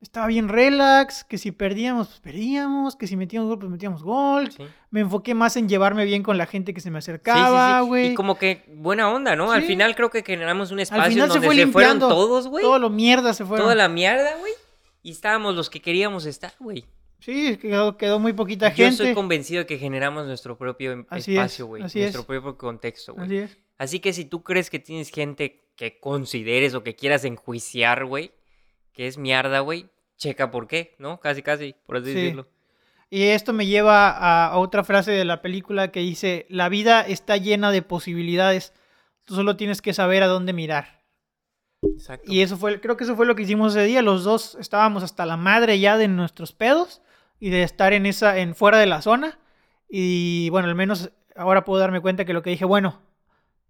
[0.01, 1.25] Estaba bien relax.
[1.25, 2.97] Que si perdíamos, pues perdíamos.
[2.97, 4.51] Que si metíamos gol, pues metíamos gol.
[4.51, 4.65] Sí.
[4.91, 7.87] Me enfoqué más en llevarme bien con la gente que se me sí, acercaba, sí.
[7.87, 8.13] güey.
[8.13, 9.53] Y como que buena onda, ¿no?
[9.53, 12.49] Al final creo que generamos un espacio final en se donde fue se, fueron todos,
[12.49, 12.65] güey.
[12.65, 13.65] Todo lo mierda se fueron.
[13.67, 14.53] Toda la mierda, güey.
[15.03, 16.87] Y estábamos los que queríamos estar, güey.
[17.19, 18.91] Sí, quedó, quedó muy poquita Yo gente.
[19.03, 21.83] estoy convencido de que generamos nuestro propio Así espacio, güey.
[21.83, 22.17] Nuestro es.
[22.27, 23.27] propio contexto, güey.
[23.27, 23.59] Así es.
[23.77, 28.33] Así que si tú crees que tienes gente que consideres o que quieras enjuiciar, güey,
[28.93, 29.89] que es mierda, güey,
[30.19, 31.21] checa por qué, ¿no?
[31.21, 32.15] Casi, casi, por así Sí.
[32.17, 32.47] decirlo.
[33.09, 37.01] Y esto me lleva a, a otra frase de la película que dice, la vida
[37.01, 38.75] está llena de posibilidades,
[39.25, 41.01] tú solo tienes que saber a dónde mirar.
[41.83, 42.31] Exacto.
[42.31, 44.03] Y eso fue, creo que eso fue lo que hicimos ese día.
[44.03, 47.01] Los dos estábamos hasta la madre ya de nuestros pedos
[47.39, 49.39] y de estar en esa, en fuera de la zona.
[49.89, 53.01] Y bueno, al menos ahora puedo darme cuenta que lo que dije, bueno,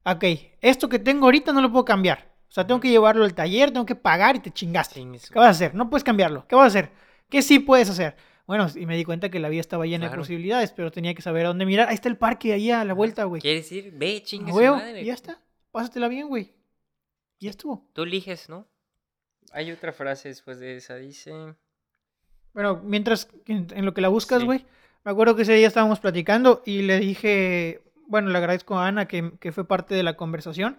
[0.04, 0.24] ok,
[0.60, 2.30] esto que tengo ahorita no lo puedo cambiar.
[2.48, 5.00] O sea, tengo que llevarlo al taller, tengo que pagar y te chingaste.
[5.00, 5.74] ¿Qué vas a hacer?
[5.74, 6.46] No puedes cambiarlo.
[6.48, 6.90] ¿Qué vas a hacer?
[7.28, 8.16] ¿Qué sí puedes hacer?
[8.46, 11.22] Bueno, y me di cuenta que la vida estaba llena de posibilidades, pero tenía que
[11.22, 11.88] saber a dónde mirar.
[11.88, 13.40] Ahí está el parque, ahí a la vuelta, güey.
[13.40, 13.92] ¿Quieres ir?
[13.96, 15.02] Ve, chingue su madre.
[15.02, 15.38] y ya está.
[15.70, 16.52] Pásatela bien, güey.
[17.38, 17.88] Y ya estuvo.
[17.92, 18.66] Tú eliges, ¿no?
[19.52, 21.32] Hay otra frase después de esa, dice...
[22.52, 24.46] Bueno, mientras en, en lo que la buscas, Sí.
[24.46, 24.66] güey,
[25.04, 29.06] me acuerdo que ese día estábamos platicando y le dije, bueno, le agradezco a Ana
[29.06, 30.78] que, que fue parte de la conversación,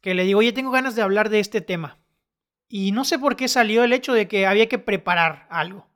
[0.00, 1.98] que le digo, oye, tengo ganas de hablar de este tema.
[2.68, 5.86] Y no sé por qué salió el hecho de que había que preparar algo.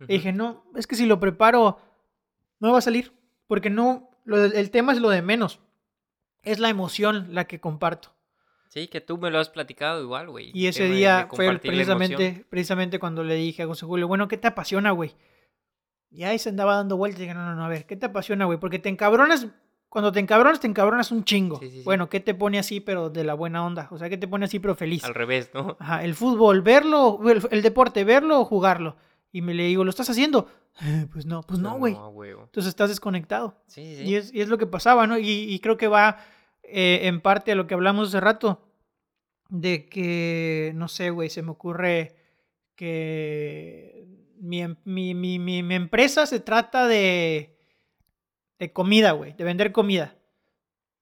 [0.00, 1.80] Le dije, no, es que si lo preparo,
[2.58, 3.12] no va a salir,
[3.46, 5.60] porque no, lo el tema es lo de menos.
[6.42, 8.12] Es la emoción la que comparto.
[8.68, 10.50] Sí, que tú me lo has platicado igual, güey.
[10.52, 14.48] Y ese día fue precisamente, precisamente cuando le dije a José Julio, bueno, ¿qué te
[14.48, 15.14] apasiona, güey?
[16.10, 18.06] Y ahí se andaba dando vueltas y dije, no, no, no, a ver, ¿qué te
[18.06, 18.58] apasiona, güey?
[18.58, 19.46] Porque te encabronas,
[19.94, 21.60] cuando te encabronas, te encabronas un chingo.
[21.60, 21.82] Sí, sí, sí.
[21.84, 23.86] Bueno, ¿qué te pone así, pero de la buena onda?
[23.92, 25.04] O sea, ¿qué te pone así, pero feliz?
[25.04, 25.76] Al revés, ¿no?
[25.78, 28.96] Ajá, el fútbol, verlo, el, el deporte, verlo o jugarlo.
[29.30, 30.48] Y me le digo, ¿lo estás haciendo?
[30.82, 31.94] "Eh, Pues no, pues no, güey.
[31.94, 32.42] No, huevo.
[32.42, 33.56] Entonces estás desconectado.
[33.68, 34.02] Sí, sí.
[34.02, 35.16] Y es, y es lo que pasaba, ¿no?
[35.16, 36.18] Y, y creo que va
[36.64, 38.60] eh, en parte a lo que hablamos hace rato,
[39.48, 42.16] de que, no sé, güey, se me ocurre
[42.94, 44.06] que
[44.40, 47.53] mi, em- mi, mi, mi- mi empresa se trata de,
[48.58, 50.16] de comida, güey, de vender comida,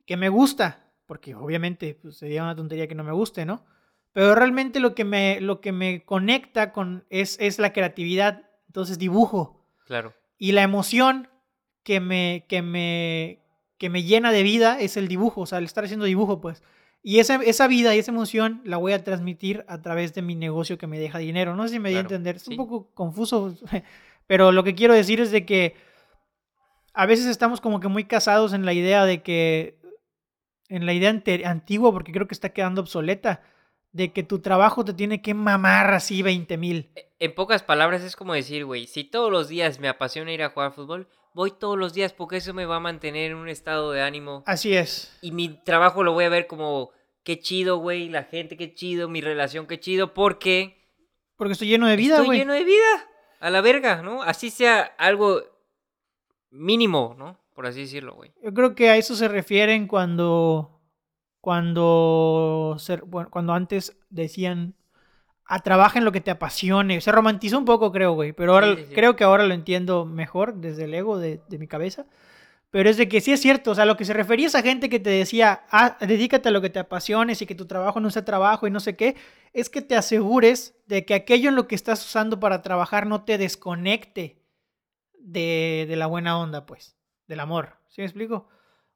[0.07, 3.65] que me gusta, porque obviamente pues, sería una tontería que no me guste, ¿no?
[4.13, 8.99] Pero realmente lo que me, lo que me conecta con es, es la creatividad, entonces
[8.99, 10.15] dibujo Claro.
[10.39, 11.29] y la emoción
[11.83, 13.41] que me, que me,
[13.79, 16.63] que me llena de vida es el dibujo, o sea, el estar haciendo dibujo, pues.
[17.03, 20.37] Y esa, esa vida y esa emoción la voy a transmitir a través de mi
[20.37, 21.57] negocio que me deja dinero.
[21.57, 23.57] No sé si me di a Claro, entender, es un poco confuso,
[24.29, 25.75] pero lo que quiero decir es de que
[26.95, 29.79] a veces estamos como que muy casados en la idea de que,
[30.69, 33.43] en la idea ante- antigua, porque creo que está quedando obsoleta,
[33.93, 36.91] de que tu trabajo te tiene que mamar así 20 mil.
[36.97, 40.43] E- En pocas palabras es como decir, güey, si todos los días me apasiona ir
[40.43, 43.49] a jugar fútbol, voy todos los días porque eso me va a mantener en un
[43.49, 44.43] estado de ánimo.
[44.47, 45.17] Así es.
[45.21, 46.91] Y mi trabajo lo voy a ver como,
[47.23, 50.79] qué chido, güey, la gente, qué chido, mi relación, qué chido, porque
[51.37, 52.39] Porque estoy lleno de vida, estoy güey.
[52.39, 53.09] lleno de vida.
[53.41, 54.23] A la verga, ¿no?
[54.23, 55.43] Así sea algo
[56.53, 57.39] mínimo, ¿no?
[57.55, 58.31] Por así decirlo, güey.
[58.43, 60.81] Yo creo que a eso se refieren cuando,
[61.41, 64.75] cuando, se- bueno, cuando antes decían,
[65.45, 67.01] a trabaja en lo que te apasione.
[67.01, 68.95] Se romantizó un poco, creo, güey, pero ahora Sí, sí, sí.
[68.95, 72.07] creo que ahora lo entiendo mejor desde el ego de, de mi cabeza.
[72.71, 74.63] Pero es de que sí es cierto, o sea, lo que se refería a esa
[74.63, 78.01] gente que te decía, ah, dedícate a lo que te apasiones y que tu trabajo
[78.01, 79.15] no sea trabajo y no sé qué,
[79.53, 83.25] es que te asegures de que aquello en lo que estás usando para trabajar no
[83.25, 84.42] te desconecte
[85.23, 87.77] de, de la buena onda, pues, del amor.
[87.89, 88.49] ¿Sí me explico?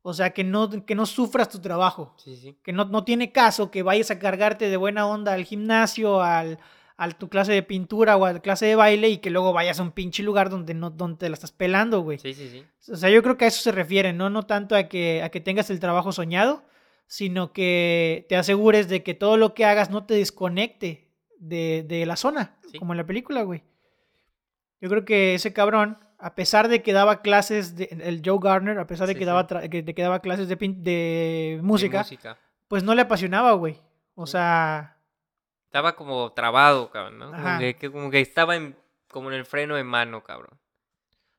[0.02, 2.14] O sea, que no, que no sufras tu trabajo.
[2.18, 2.58] Sí, sí.
[2.62, 6.58] Que no, no tiene caso que vayas a cargarte de buena onda al gimnasio, al,
[6.96, 9.80] a tu clase de pintura o a la clase de baile y que luego vayas
[9.80, 12.18] a un pinche lugar donde, no, donde te la estás pelando, güey.
[12.18, 12.92] Sí, sí, sí.
[12.92, 14.30] O sea, yo creo que a eso se refiere, ¿no?
[14.30, 16.62] No tanto a que, a que tengas el trabajo soñado,
[17.08, 22.06] sino que te asegures de que todo lo que hagas no te desconecte de, de
[22.06, 22.78] la zona, Sí.
[22.78, 23.62] como en la película, güey.
[24.80, 28.78] Yo creo que ese cabrón, a pesar de que daba clases, de, el Joe Garner,
[28.78, 31.98] a pesar de Sí, que, daba, que- que daba clases de, pin- de De música,
[31.98, 32.38] música.
[32.68, 33.78] pues no le apasionaba, güey.
[34.14, 34.32] O Sí.
[34.32, 34.96] sea,
[35.66, 37.26] Estaba como trabado, cabrón, ¿no?
[37.32, 38.76] Como que- como que estaba en,
[39.08, 40.58] como en el freno de mano, cabrón.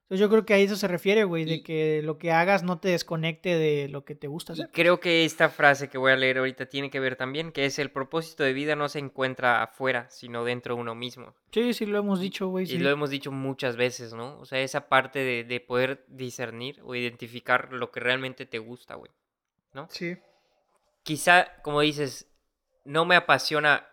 [0.08, 2.80] Entonces yo creo que a eso se refiere, güey, de que lo que hagas no
[2.80, 4.70] te desconecte de lo que te gusta Y hacer.
[4.72, 7.78] creo que esta frase que voy a leer ahorita tiene que ver también, que es
[7.78, 11.36] el propósito de vida no se encuentra afuera, sino dentro de uno mismo.
[11.52, 12.64] Sí, sí, lo hemos dicho, güey.
[12.64, 12.78] Y sí.
[12.78, 14.40] lo hemos dicho muchas veces, ¿no?
[14.40, 18.96] O sea, esa parte de, de poder discernir o identificar lo que realmente te gusta,
[18.96, 19.12] güey.
[19.74, 19.90] ¿No?
[19.92, 20.16] Sí.
[21.04, 22.32] Quizá, como dices,
[22.86, 23.86] no me apasiona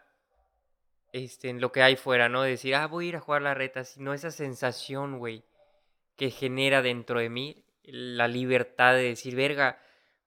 [1.12, 2.42] este, en lo que hay fuera, ¿no?
[2.42, 5.44] Decir, ah, voy a ir a jugar la reta, sino esa sensación, güey,
[6.16, 9.78] que genera dentro de mí la libertad de decir, verga,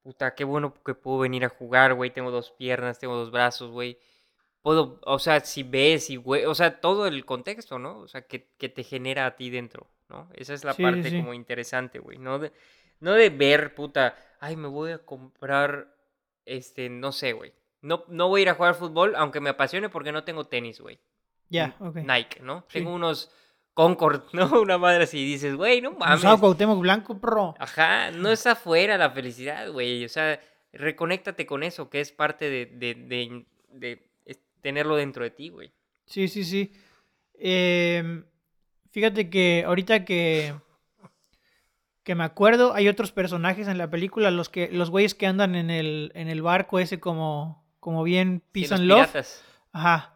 [0.04, 3.72] puta, qué bueno que puedo venir a jugar, güey, tengo dos piernas, tengo dos brazos,
[3.72, 3.98] güey.
[4.62, 8.00] Puedo, o sea, si ves y, güey, o sea, todo el contexto, ¿no?
[8.00, 10.30] O sea, que, que te genera a ti dentro, ¿no?
[10.36, 11.18] Esa es la Sí, parte sí.
[11.18, 12.52] como interesante, güey, no de,
[13.00, 15.96] no de ver, puta, ay, me voy a comprar,
[16.46, 17.54] este, no sé, güey.
[17.82, 20.82] No, no voy a ir a jugar fútbol, aunque me apasione porque no tengo tenis,
[20.82, 21.00] güey.
[21.50, 21.98] Ya, ok.
[22.02, 22.66] Nike, ¿no?
[22.68, 22.80] Sí.
[22.80, 23.32] Tengo unos
[23.78, 24.60] Concord, ¿no?
[24.60, 26.18] Una madre así, dices, güey, no mames.
[26.18, 27.54] Usado Cuauhtémoc Blanco, pro.
[27.60, 30.04] Ajá, no es afuera la felicidad, güey.
[30.04, 30.42] O sea,
[30.74, 35.72] reconéctate con eso, que es parte de, de, de, de tenerlo dentro de ti, güey.
[36.08, 36.74] Sí, sí, sí.
[37.36, 38.26] Em,
[38.90, 40.56] fíjate que ahorita que
[42.04, 45.54] que me acuerdo, hay otros personajes en la película, los que los güeyes que andan
[45.54, 49.28] en el, en el barco ese como como bien Sí, peace los and love.
[49.72, 50.16] Ajá.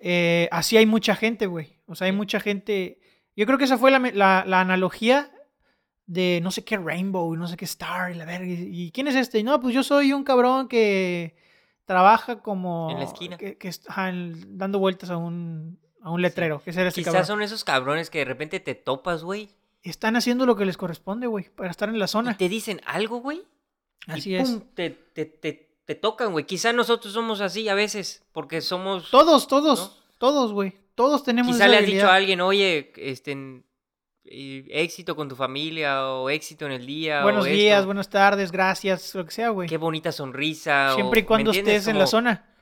[0.00, 1.76] Eh, así hay mucha gente, güey.
[1.86, 3.01] O sea, hay mucha gente.
[3.36, 5.30] Yo creo que esa fue la, la- la analogía
[6.06, 8.46] de no sé qué Rainbow, no sé qué Star y la verga.
[8.46, 9.42] ¿Y y quién es este?
[9.42, 11.36] No, pues yo soy un cabrón que
[11.84, 12.90] trabaja como.
[12.90, 13.36] En la esquina.
[13.38, 16.62] Que, que est- ajá, en- dando vueltas a un, a un letrero.
[16.62, 17.26] Que ese era ese Quizás cabrón.
[17.26, 19.48] son esos cabrones que de repente te topas, güey.
[19.82, 22.36] Están haciendo lo que les corresponde, güey, para estar en la Y zona.
[22.36, 23.42] te dicen algo, güey.
[24.06, 24.60] Así y es.
[24.74, 26.44] Te, te, te, te tocan, güey.
[26.46, 29.10] Quizás nosotros somos así a veces, porque somos...
[29.10, 30.74] Todos, todos, todos, güey.
[31.02, 33.36] Todos tenemos Quizá esa le has dicho a alguien, oye, este,
[34.24, 37.24] éxito con tu familia o éxito en el día.
[37.24, 37.86] Buenos o días, esto.
[37.86, 39.68] buenas tardes, gracias, lo que sea, güey.
[39.68, 40.94] Qué bonita sonrisa.
[40.94, 42.54] Siempre y o- ¿me cuando estés en la zona.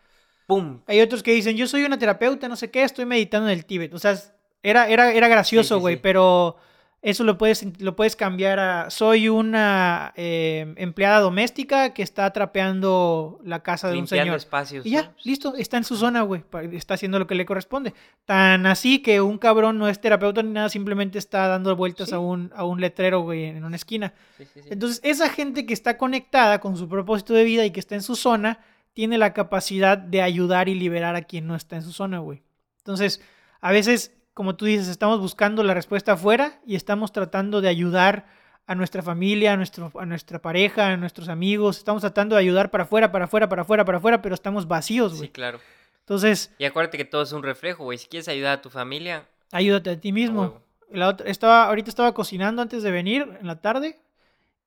[0.47, 0.81] ¡Pum!
[0.87, 3.67] Hay otros que dicen, yo soy una terapeuta, no sé qué, estoy meditando en el
[3.67, 3.93] Tíbet.
[3.93, 4.19] O sea,
[4.63, 6.01] era, era, era gracioso, sí, güey, sí.
[6.03, 6.57] pero
[7.03, 13.39] eso lo puedes, lo puedes cambiar a, soy una eh, empleada doméstica que está trapeando
[13.43, 14.37] la casa de un señor.
[14.37, 14.85] espacios.
[14.85, 15.15] Y ya, ¿no?
[15.25, 17.95] listo, está en su zona, güey, está haciendo lo que le corresponde.
[18.27, 22.15] Tan así que un cabrón no es terapeuta ni nada, simplemente está dando vueltas Sí.
[22.15, 24.13] a, un, a un letrero, güey, en una esquina.
[24.37, 24.69] Sí, sí, sí.
[24.71, 28.03] Entonces, esa gente que está conectada con su propósito de vida y que está en
[28.03, 28.59] su zona,
[28.93, 32.43] tiene la capacidad de ayudar y liberar a quien no está en su zona, güey.
[32.79, 33.23] Entonces,
[33.61, 38.27] a veces, como tú dices, estamos buscando la respuesta afuera y estamos tratando de ayudar
[38.67, 41.79] a nuestra familia, a, nuestro, a nuestra pareja, a nuestros amigos.
[41.79, 45.13] Estamos tratando de ayudar para afuera, para afuera, para afuera, para afuera, pero estamos vacíos,
[45.13, 45.31] Sí, güey.
[45.31, 45.59] claro.
[46.01, 47.99] Entonces, Y acuérdate que todo es un reflejo, güey.
[47.99, 50.61] Si quieres ayudar a tu familia, ayúdate a ti mismo.
[50.91, 53.99] La otra, estaba, ahorita estaba cocinando antes de venir en la tarde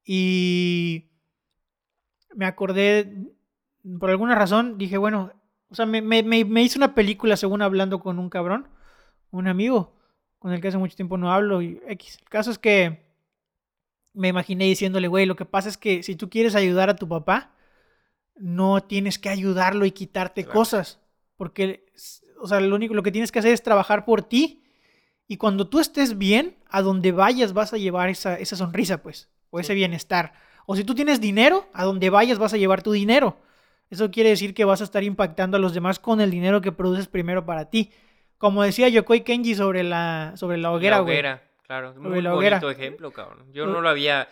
[0.06, 1.10] y
[2.36, 3.14] me acordé,
[4.00, 5.32] por alguna razón, dije, bueno,
[5.70, 8.68] o sea, me, me, me, me hice una película según hablando con un cabrón,
[9.34, 9.94] un amigo
[10.40, 12.20] con el que hace mucho tiempo no hablo y X.
[12.22, 13.04] El caso es que
[14.14, 17.08] me imaginé diciéndole, güey, lo que pasa es que si tú quieres ayudar a tu
[17.08, 17.52] papá,
[18.36, 20.60] no tienes que ayudarlo y quitarte Claro.
[20.60, 21.00] cosas,
[21.36, 21.86] porque,
[22.42, 24.64] o sea, lo único, lo que tienes que hacer es trabajar por ti
[25.28, 29.30] y cuando tú estés bien, a donde vayas vas a llevar esa, esa sonrisa, pues,
[29.50, 30.34] o ese bienestar.
[30.66, 33.38] O si tú tienes dinero, a donde vayas vas a llevar tu dinero.
[33.90, 36.72] Eso quiere decir que vas a estar impactando a los demás con el dinero que
[36.72, 37.92] produces primero para ti.
[38.44, 41.94] Como decía Yokoi Kenji sobre la, sobre la hoguera, la hoguera, claro.
[41.96, 42.60] Muy la hoguera.
[42.60, 43.46] bonito ejemplo, cabrón.
[43.54, 44.28] Yo no lo había...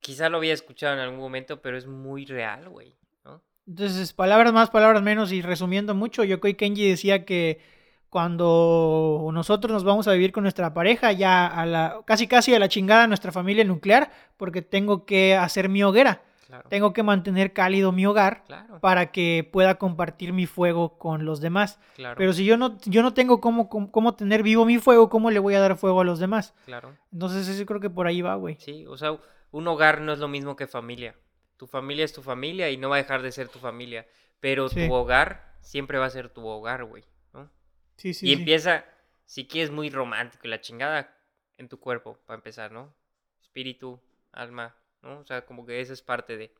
[0.00, 2.96] Quizá lo había escuchado en algún momento, pero es muy real, güey.
[3.26, 3.42] ¿no?
[3.66, 7.60] Entonces, palabras más, palabras menos, y resumiendo mucho, Yokoi Kenji decía que
[8.08, 12.58] cuando nosotros nos vamos a vivir con nuestra pareja, ya a la, casi casi a
[12.58, 16.68] la chingada nuestra familia nuclear, porque tengo que hacer mi hoguera, Claro.
[16.68, 21.40] tengo que mantener cálido mi hogar Claro, para que pueda compartir mi fuego con los
[21.40, 21.78] demás.
[21.96, 25.08] claro, Pero si yo no, yo no tengo cómo, cómo, cómo tener vivo mi fuego,
[25.08, 26.52] ¿cómo le voy a dar fuego a los demás?
[26.64, 26.96] claro.
[27.12, 28.56] Entonces, eso creo que por ahí va, güey.
[28.60, 29.16] Sí, o sea,
[29.52, 31.14] un hogar no es lo mismo que familia.
[31.56, 34.06] Tu familia es tu familia y no va a dejar de ser tu familia.
[34.40, 34.86] Pero Sí.
[34.86, 37.04] tu hogar siempre va a ser tu hogar, güey.
[37.32, 37.50] ¿no?
[37.96, 38.32] Sí, sí, y sí.
[38.38, 38.84] empieza,
[39.26, 41.14] si quieres, muy romántico, y la chingada
[41.58, 42.94] en tu cuerpo, para empezar, ¿no?
[43.42, 44.00] Espíritu,
[44.32, 45.18] alma, ¿no?
[45.20, 46.52] O sea, como que eso es parte de.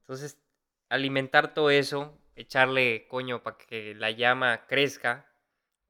[0.00, 0.38] Entonces,
[0.88, 5.26] alimentar todo eso, echarle coño para que la llama crezca,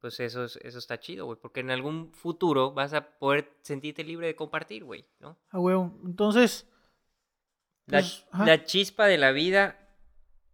[0.01, 1.39] pues eso, es- eso está chido, güey.
[1.41, 5.39] Porque en algún futuro vas a poder sentirte libre de compartir, güey, ¿no?
[5.51, 5.99] A huevo.
[6.05, 6.69] Entonces,
[7.89, 9.79] La, Pues, la chispa de la vida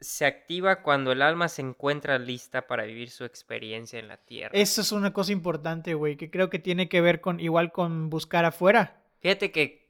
[0.00, 4.50] se activa cuando el alma se encuentra lista para vivir su experiencia en la tierra.
[4.58, 8.10] eso es una cosa importante, güey, que creo que tiene que ver con igual con
[8.10, 9.00] buscar afuera.
[9.20, 9.81] Fíjate que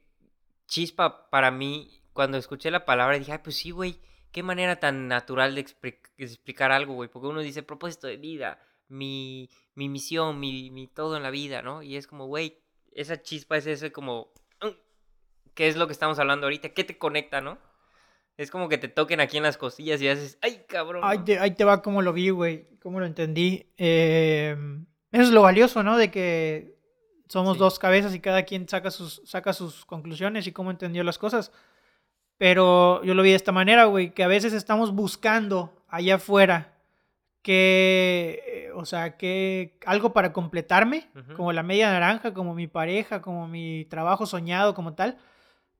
[0.67, 3.99] chispa para mí, cuando escuché la palabra, dije, ay, pues sí, güey,
[4.31, 8.17] qué manera tan natural de expli- de explicar algo, güey, porque uno dice propósito de
[8.17, 11.81] vida, mi, mi misión, mi, mi todo en la vida, ¿no?
[11.83, 12.59] Y es como, güey,
[12.91, 14.31] esa chispa es ese como,
[15.53, 16.69] ¿qué es lo que estamos hablando ahorita?
[16.69, 17.57] ¿Qué te conecta, no?
[18.37, 21.03] Es como que te toquen aquí en las costillas y haces, ay, cabrón.
[21.05, 21.23] Ahí ¿no?".
[21.23, 23.67] te, ahí te va como lo vi, güey, cómo lo entendí.
[23.77, 24.55] Eh,
[25.11, 25.97] eso es lo valioso, ¿no?
[25.97, 26.75] De que
[27.27, 27.59] somos Sí.
[27.59, 31.51] dos cabezas y cada quien saca sus, saca sus conclusiones y cómo entendió las cosas.
[32.37, 36.73] Pero yo lo vi de esta manera, güey, que a veces estamos buscando allá afuera
[37.41, 43.21] que, eh, o sea, que algo para completarme, como la media naranja, como mi pareja,
[43.21, 45.17] como mi trabajo soñado, como tal,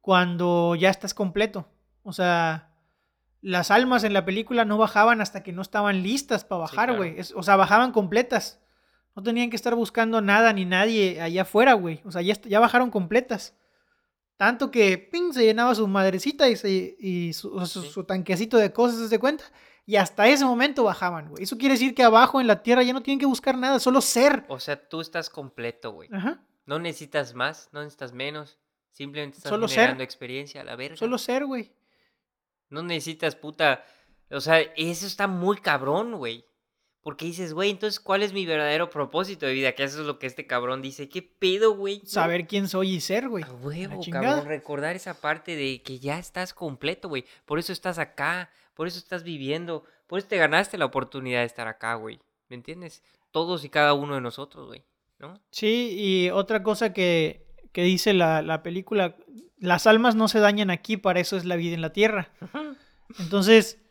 [0.01, 1.67] cuando ya estás completo.
[2.03, 2.69] O sea,
[3.41, 7.15] las almas en la película no bajaban hasta que no estaban listas para bajar, güey.
[7.35, 8.59] O sea, bajaban completas.
[9.15, 12.01] No tenían que estar buscando nada ni nadie allá afuera, güey.
[12.05, 13.55] O sea, ya, bajaron completas.
[14.37, 19.19] Tanto que, ping, se llenaba su madrecita y, se- y su, tanquecito de cosas, ¿se
[19.19, 19.43] cuenta?
[19.85, 21.43] Y hasta ese momento bajaban, güey.
[21.43, 24.01] Eso quiere decir que abajo en la tierra ya no tienen que buscar nada, solo
[24.01, 24.45] ser.
[24.47, 26.09] O sea, tú estás completo, güey.
[26.11, 26.41] Ajá.
[26.65, 28.57] No necesitas más, no necesitas menos.
[28.91, 29.75] Simplemente estás Solo ser.
[29.77, 30.97] generando experiencia a la verga.
[30.97, 31.71] Solo ser, güey.
[32.69, 33.83] No necesitas puta.
[34.31, 36.45] O sea, eso está muy cabrón, güey.
[37.03, 39.73] Porque dices, güey, entonces, ¿cuál es mi verdadero propósito de vida?
[39.73, 41.09] Que eso es lo que este cabrón dice.
[41.09, 42.01] ¿Qué pedo, güey?
[42.05, 43.43] Saber quién soy y ser, güey.
[43.43, 44.45] A huevo, cabrón.
[44.45, 47.25] Recordar esa parte de que ya estás completo, güey.
[47.45, 48.49] Por eso estás acá.
[48.73, 49.83] Por eso estás viviendo.
[50.07, 52.21] Por eso te ganaste la oportunidad de estar acá, güey.
[52.47, 53.03] ¿Me entiendes?
[53.31, 54.85] Todos y cada uno de nosotros, güey.
[55.19, 55.33] ¿No?
[55.51, 59.17] Sí, y otra cosa que, que dice la, la película,
[59.57, 62.29] las almas no se dañan aquí, para eso es la vida en la tierra.
[63.19, 63.81] Entonces,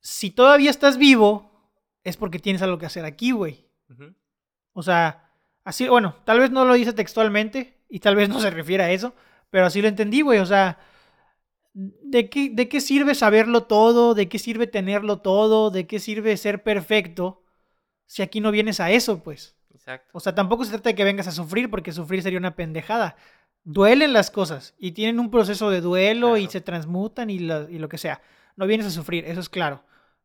[0.00, 1.53] si todavía estás vivo,
[2.04, 3.66] es porque tienes algo que hacer aquí, güey.
[4.72, 5.30] O sea,
[5.64, 8.90] así, bueno, tal vez no lo dice textualmente y tal vez no se refiere a
[8.92, 9.14] eso,
[9.50, 10.38] pero así lo entendí, güey.
[10.38, 10.78] O sea,
[11.72, 14.14] ¿de qué, ¿de qué sirve saberlo todo?
[14.14, 15.70] ¿De qué sirve tenerlo todo?
[15.70, 17.42] ¿De qué sirve ser perfecto
[18.06, 19.56] si aquí no vienes a eso, pues?
[19.72, 20.10] Exacto.
[20.12, 23.16] O sea, tampoco se trata de que vengas a sufrir, porque sufrir sería una pendejada.
[23.64, 27.78] Duelen las cosas y tienen un proceso de duelo y se transmutan y, la- y
[27.78, 28.20] lo que sea.
[28.56, 29.82] No vienes a sufrir, eso es claro.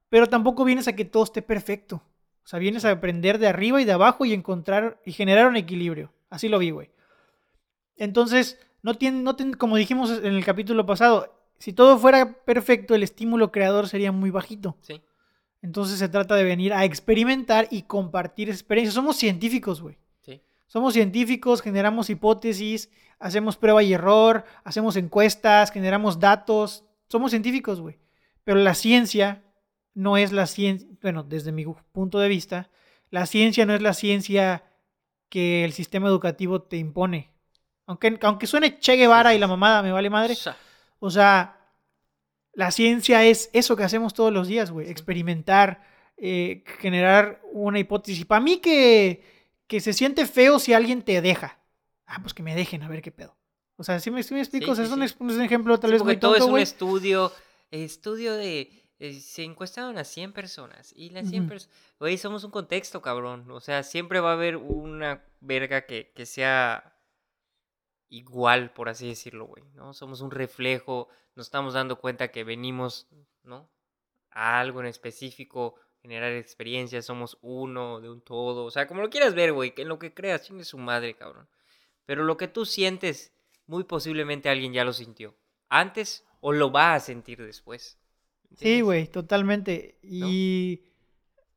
[0.09, 2.03] Pero tampoco vienes a que todo esté perfecto.
[2.43, 5.55] O sea, vienes a aprender de arriba y de abajo y encontrar y generar un
[5.55, 6.11] equilibrio.
[6.29, 6.89] Así lo vi, güey.
[7.95, 12.95] Entonces, no tiene, no tiene- como dijimos en el capítulo pasado, si todo fuera perfecto,
[12.95, 14.77] el estímulo creador sería muy bajito.
[14.81, 15.01] Sí.
[15.61, 18.93] Entonces se trata de venir a experimentar y compartir experiencias.
[18.95, 19.97] Somos científicos, güey.
[20.21, 20.41] Sí.
[20.67, 22.89] Somos científicos, generamos hipótesis,
[23.19, 26.85] hacemos prueba y error, hacemos encuestas, generamos datos.
[27.09, 27.99] Somos científicos, güey.
[28.45, 29.43] Pero la ciencia
[29.93, 32.69] no es la ciencia, bueno, desde mi punto de vista,
[33.09, 34.63] la ciencia no es la ciencia
[35.29, 37.31] que el sistema educativo te impone.
[37.85, 40.35] Aunque, aunque suene Che Guevara y la mamada me vale madre,
[40.99, 41.59] o sea,
[42.53, 44.89] la ciencia es eso que hacemos todos los días, güey.
[44.89, 45.83] Experimentar,
[46.17, 48.25] eh, generar una hipótesis.
[48.25, 49.23] Para mí que,
[49.67, 51.59] que se siente feo si alguien te deja.
[52.05, 53.37] Ah, pues que me dejen, a ver qué pedo.
[53.75, 55.15] O sea, si me, sí me explico, Sí, O sea, sí, es, un, sí.
[55.31, 57.31] es un ejemplo tal vez muy todo tonto, es un estudio,
[57.71, 58.69] estudio de,
[58.99, 61.49] se encuestaron a 100 personas y las 100 Ujú.
[61.49, 66.11] personas, güey, somos un contexto, cabrón, o sea, siempre va a haber una verga que,
[66.13, 66.97] que sea
[68.09, 69.93] igual, por así decirlo, güey, ¿no?
[69.93, 73.07] Somos un reflejo, nos estamos dando cuenta que venimos,
[73.43, 73.69] ¿no?
[74.31, 79.09] A algo en específico, generar experiencias, somos uno de un todo, o sea, como lo
[79.09, 81.47] quieras ver, güey, que en lo que creas, chingue su madre, cabrón.
[82.05, 83.33] Pero lo que tú sientes,
[83.67, 85.35] muy posiblemente alguien ya lo sintió
[85.69, 87.98] antes o lo va a sentir después.
[88.55, 89.97] Sí, güey, totalmente.
[90.03, 90.81] Y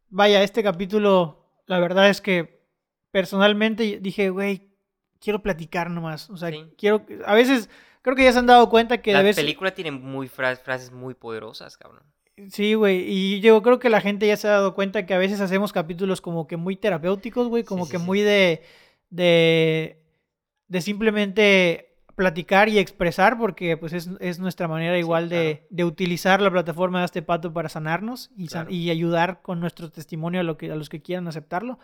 [0.09, 2.63] vaya, este capítulo, la verdad es que
[3.11, 4.69] personalmente dije, güey,
[5.21, 6.31] quiero platicar nomás.
[6.31, 6.65] O sea, Sí.
[6.79, 7.05] quiero.
[7.27, 7.69] A veces,
[8.03, 9.37] creo que ya se han dado cuenta que La de vez.
[9.37, 12.03] película tiene muy fra- frases muy poderosas, cabrón.
[12.49, 13.05] Sí, güey.
[13.07, 15.73] Y yo creo que la gente ya se ha dado cuenta que a veces hacemos
[15.73, 17.63] capítulos como que muy terapéuticos, güey.
[17.65, 18.63] Como Sí, que sí, muy de.
[19.11, 19.99] de.
[20.69, 26.41] de simplemente platicar y expresar, porque pues es, es nuestra manera igual de, de utilizar
[26.41, 28.71] la plataforma de este pato para sanarnos y, san- Claro.
[28.75, 31.79] y ayudar con nuestro testimonio a, lo que, a los que quieran aceptarlo.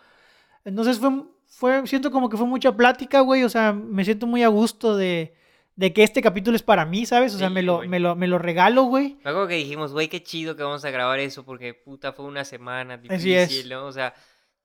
[0.65, 3.43] Entonces fue, fue, siento como que fue mucha plática, güey.
[3.43, 5.33] O sea, me siento muy a gusto de,
[5.75, 7.33] de que este capítulo es para mí, ¿sabes?
[7.35, 9.17] O sea, Sí, me lo, me, lo, me lo regalo, güey.
[9.21, 12.43] Acuerdo que dijimos, güey, qué chido que vamos a grabar eso porque puta fue una
[12.43, 13.49] semana Así es.
[13.49, 13.85] difícil, ¿no?
[13.85, 14.13] O sea,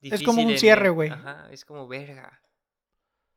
[0.01, 1.09] Es como difícil un cierre, güey.
[1.09, 2.39] Ajá, es como verga.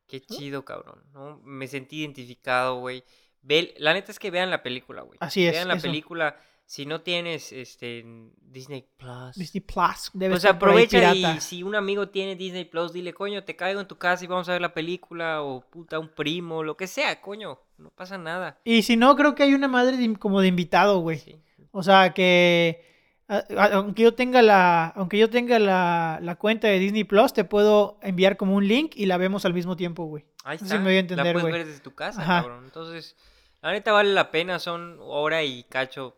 [0.09, 1.39] Qué chido, cabrón, ¿no?
[1.45, 3.03] Me sentí identificado, güey.
[3.41, 5.17] Ve- La neta es que vean la película, güey.
[5.21, 5.83] Así es, Vean la eso.
[5.87, 6.35] película.
[6.65, 8.03] Si no tienes este
[8.41, 9.35] Disney Plus.
[9.35, 10.11] Disney Plus.
[10.13, 13.79] Debe por ahí aprovecha y si un amigo tiene Disney Plus, dile, coño, te caigo
[13.81, 16.85] en tu casa y vamos a ver la película, o puta, un primo, lo que
[16.85, 18.59] sea, coño, no pasa nada.
[18.63, 21.17] Y si no, creo que hay una madre de- como de invitado, güey.
[21.17, 21.41] Sí.
[21.71, 22.83] O sea, que
[23.57, 27.99] aunque yo tenga la aunque yo tenga la, la cuenta de Disney Plus, te puedo
[28.01, 30.25] enviar como un link y la vemos al mismo tiempo, güey.
[30.43, 30.75] Ahí No sé está.
[30.77, 31.53] si me voy a la entender, puedes güey.
[31.53, 32.41] ver desde tu casa, Ajá.
[32.41, 32.63] cabrón.
[32.65, 33.15] Entonces,
[33.61, 36.15] la neta vale la pena, son hora y cacho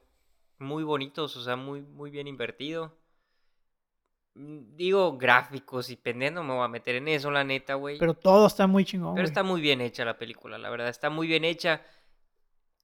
[0.60, 2.96] muy bonitos, o sea, muy, muy bien invertido.
[4.34, 7.98] Digo, gráficos y pendiendo, me voy a meter en eso, la neta, güey.
[8.00, 9.30] Pero todo está muy chingón, Pero güey.
[9.30, 10.88] está muy bien hecha la película, la verdad.
[10.88, 11.82] Está muy bien hecha.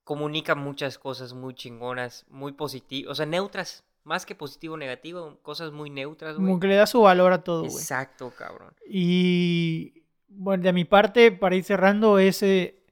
[0.03, 3.85] Comunica muchas cosas muy chingonas, muy positivas, o sea, neutras.
[4.07, 6.47] Más que positivo o negativo, cosas muy neutras, güey.
[6.47, 7.75] Como que le da su valor a todo, güey.
[7.75, 8.73] Exacto, cabrón.
[8.89, 12.85] Y bueno, de mi parte, para ir cerrando, ese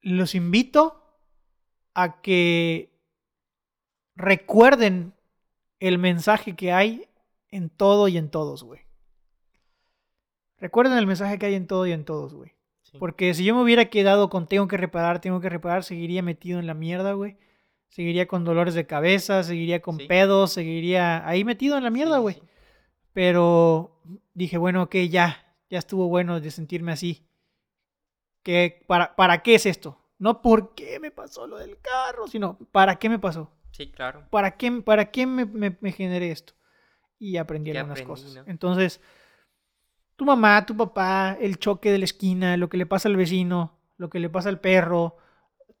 [0.00, 1.04] los invito
[1.92, 2.98] a que
[4.16, 5.12] recuerden
[5.80, 7.10] el mensaje que hay
[7.50, 8.80] en todo y en todos, güey.
[10.56, 12.54] Recuerden el mensaje que hay en todo y en todos, güey.
[12.84, 12.96] Sí.
[12.98, 16.58] Porque si yo me hubiera quedado con tengo que reparar, tengo que reparar, seguiría metido
[16.58, 17.36] en la mierda, güey.
[17.92, 20.06] Seguiría con dolores de cabeza, seguiría con Sí.
[20.06, 22.34] pedos, seguiría ahí metido en la mierda, güey.
[22.36, 22.42] sí.
[23.12, 24.00] Pero
[24.34, 27.28] dije, bueno, ok, ya, ya estuvo bueno de sentirme así.
[28.42, 29.98] ¿Qué, para, ¿Para qué es esto?
[30.18, 33.50] No por qué me pasó lo del carro, sino ¿para qué me pasó?
[33.70, 34.26] Sí, claro.
[34.30, 36.54] ¿Para qué, para qué me, me- me generé esto?
[37.18, 38.34] Y aprendí ¿Qué algunas aprendí, cosas.
[38.34, 38.50] no?
[38.50, 39.00] Entonces,
[40.16, 43.78] tu mamá, tu papá, el choque de la esquina, lo que le pasa al vecino,
[43.96, 45.16] lo que le pasa al perro,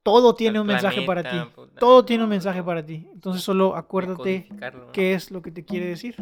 [0.02, 1.50] todo tiene Al un mensaje para ti.
[1.54, 3.08] pues, Todo tiene un mensaje para ti.
[3.12, 4.48] Entonces solo acuérdate
[4.92, 6.16] qué es lo que te quiere decir.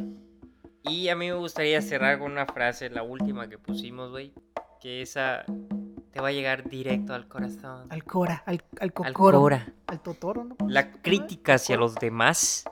[0.82, 4.32] Y a mí me gustaría cerrar con una frase, la última que pusimos, güey.
[4.80, 5.44] Que esa
[6.10, 7.86] te va a llegar directo al corazón.
[7.90, 9.72] Al Cora, al, al Al Cocoro, cora.
[9.86, 10.56] al Totoro, ¿no?
[10.68, 12.64] La crítica hacia los demás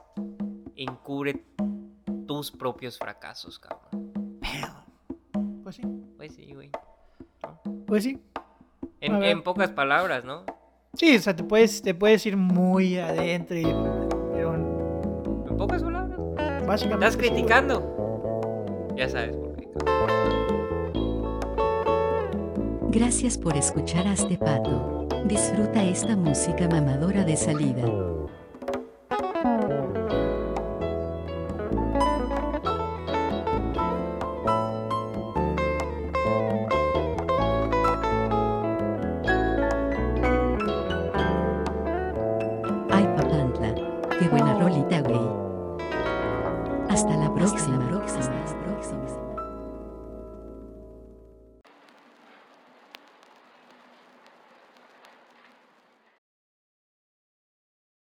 [0.75, 1.43] encubre
[2.27, 4.11] tus propios fracasos, cabrón.
[5.63, 5.83] Pues sí,
[6.17, 6.71] Pues sí, güey.
[7.85, 8.19] pues sí.
[9.01, 10.45] En, en pocas palabras, ¿no?
[10.99, 13.63] Sí, o sea, te puedes, te puedes ir muy adentro, y,
[14.33, 16.19] pero En pocas palabras.
[16.67, 17.05] básicamente...
[17.07, 18.89] ¿Estás criticando?
[18.97, 19.69] Ya sabes por qué.
[22.91, 25.07] Gracias por escuchar a este pato.
[25.25, 27.87] Disfruta esta música mamadora de salida.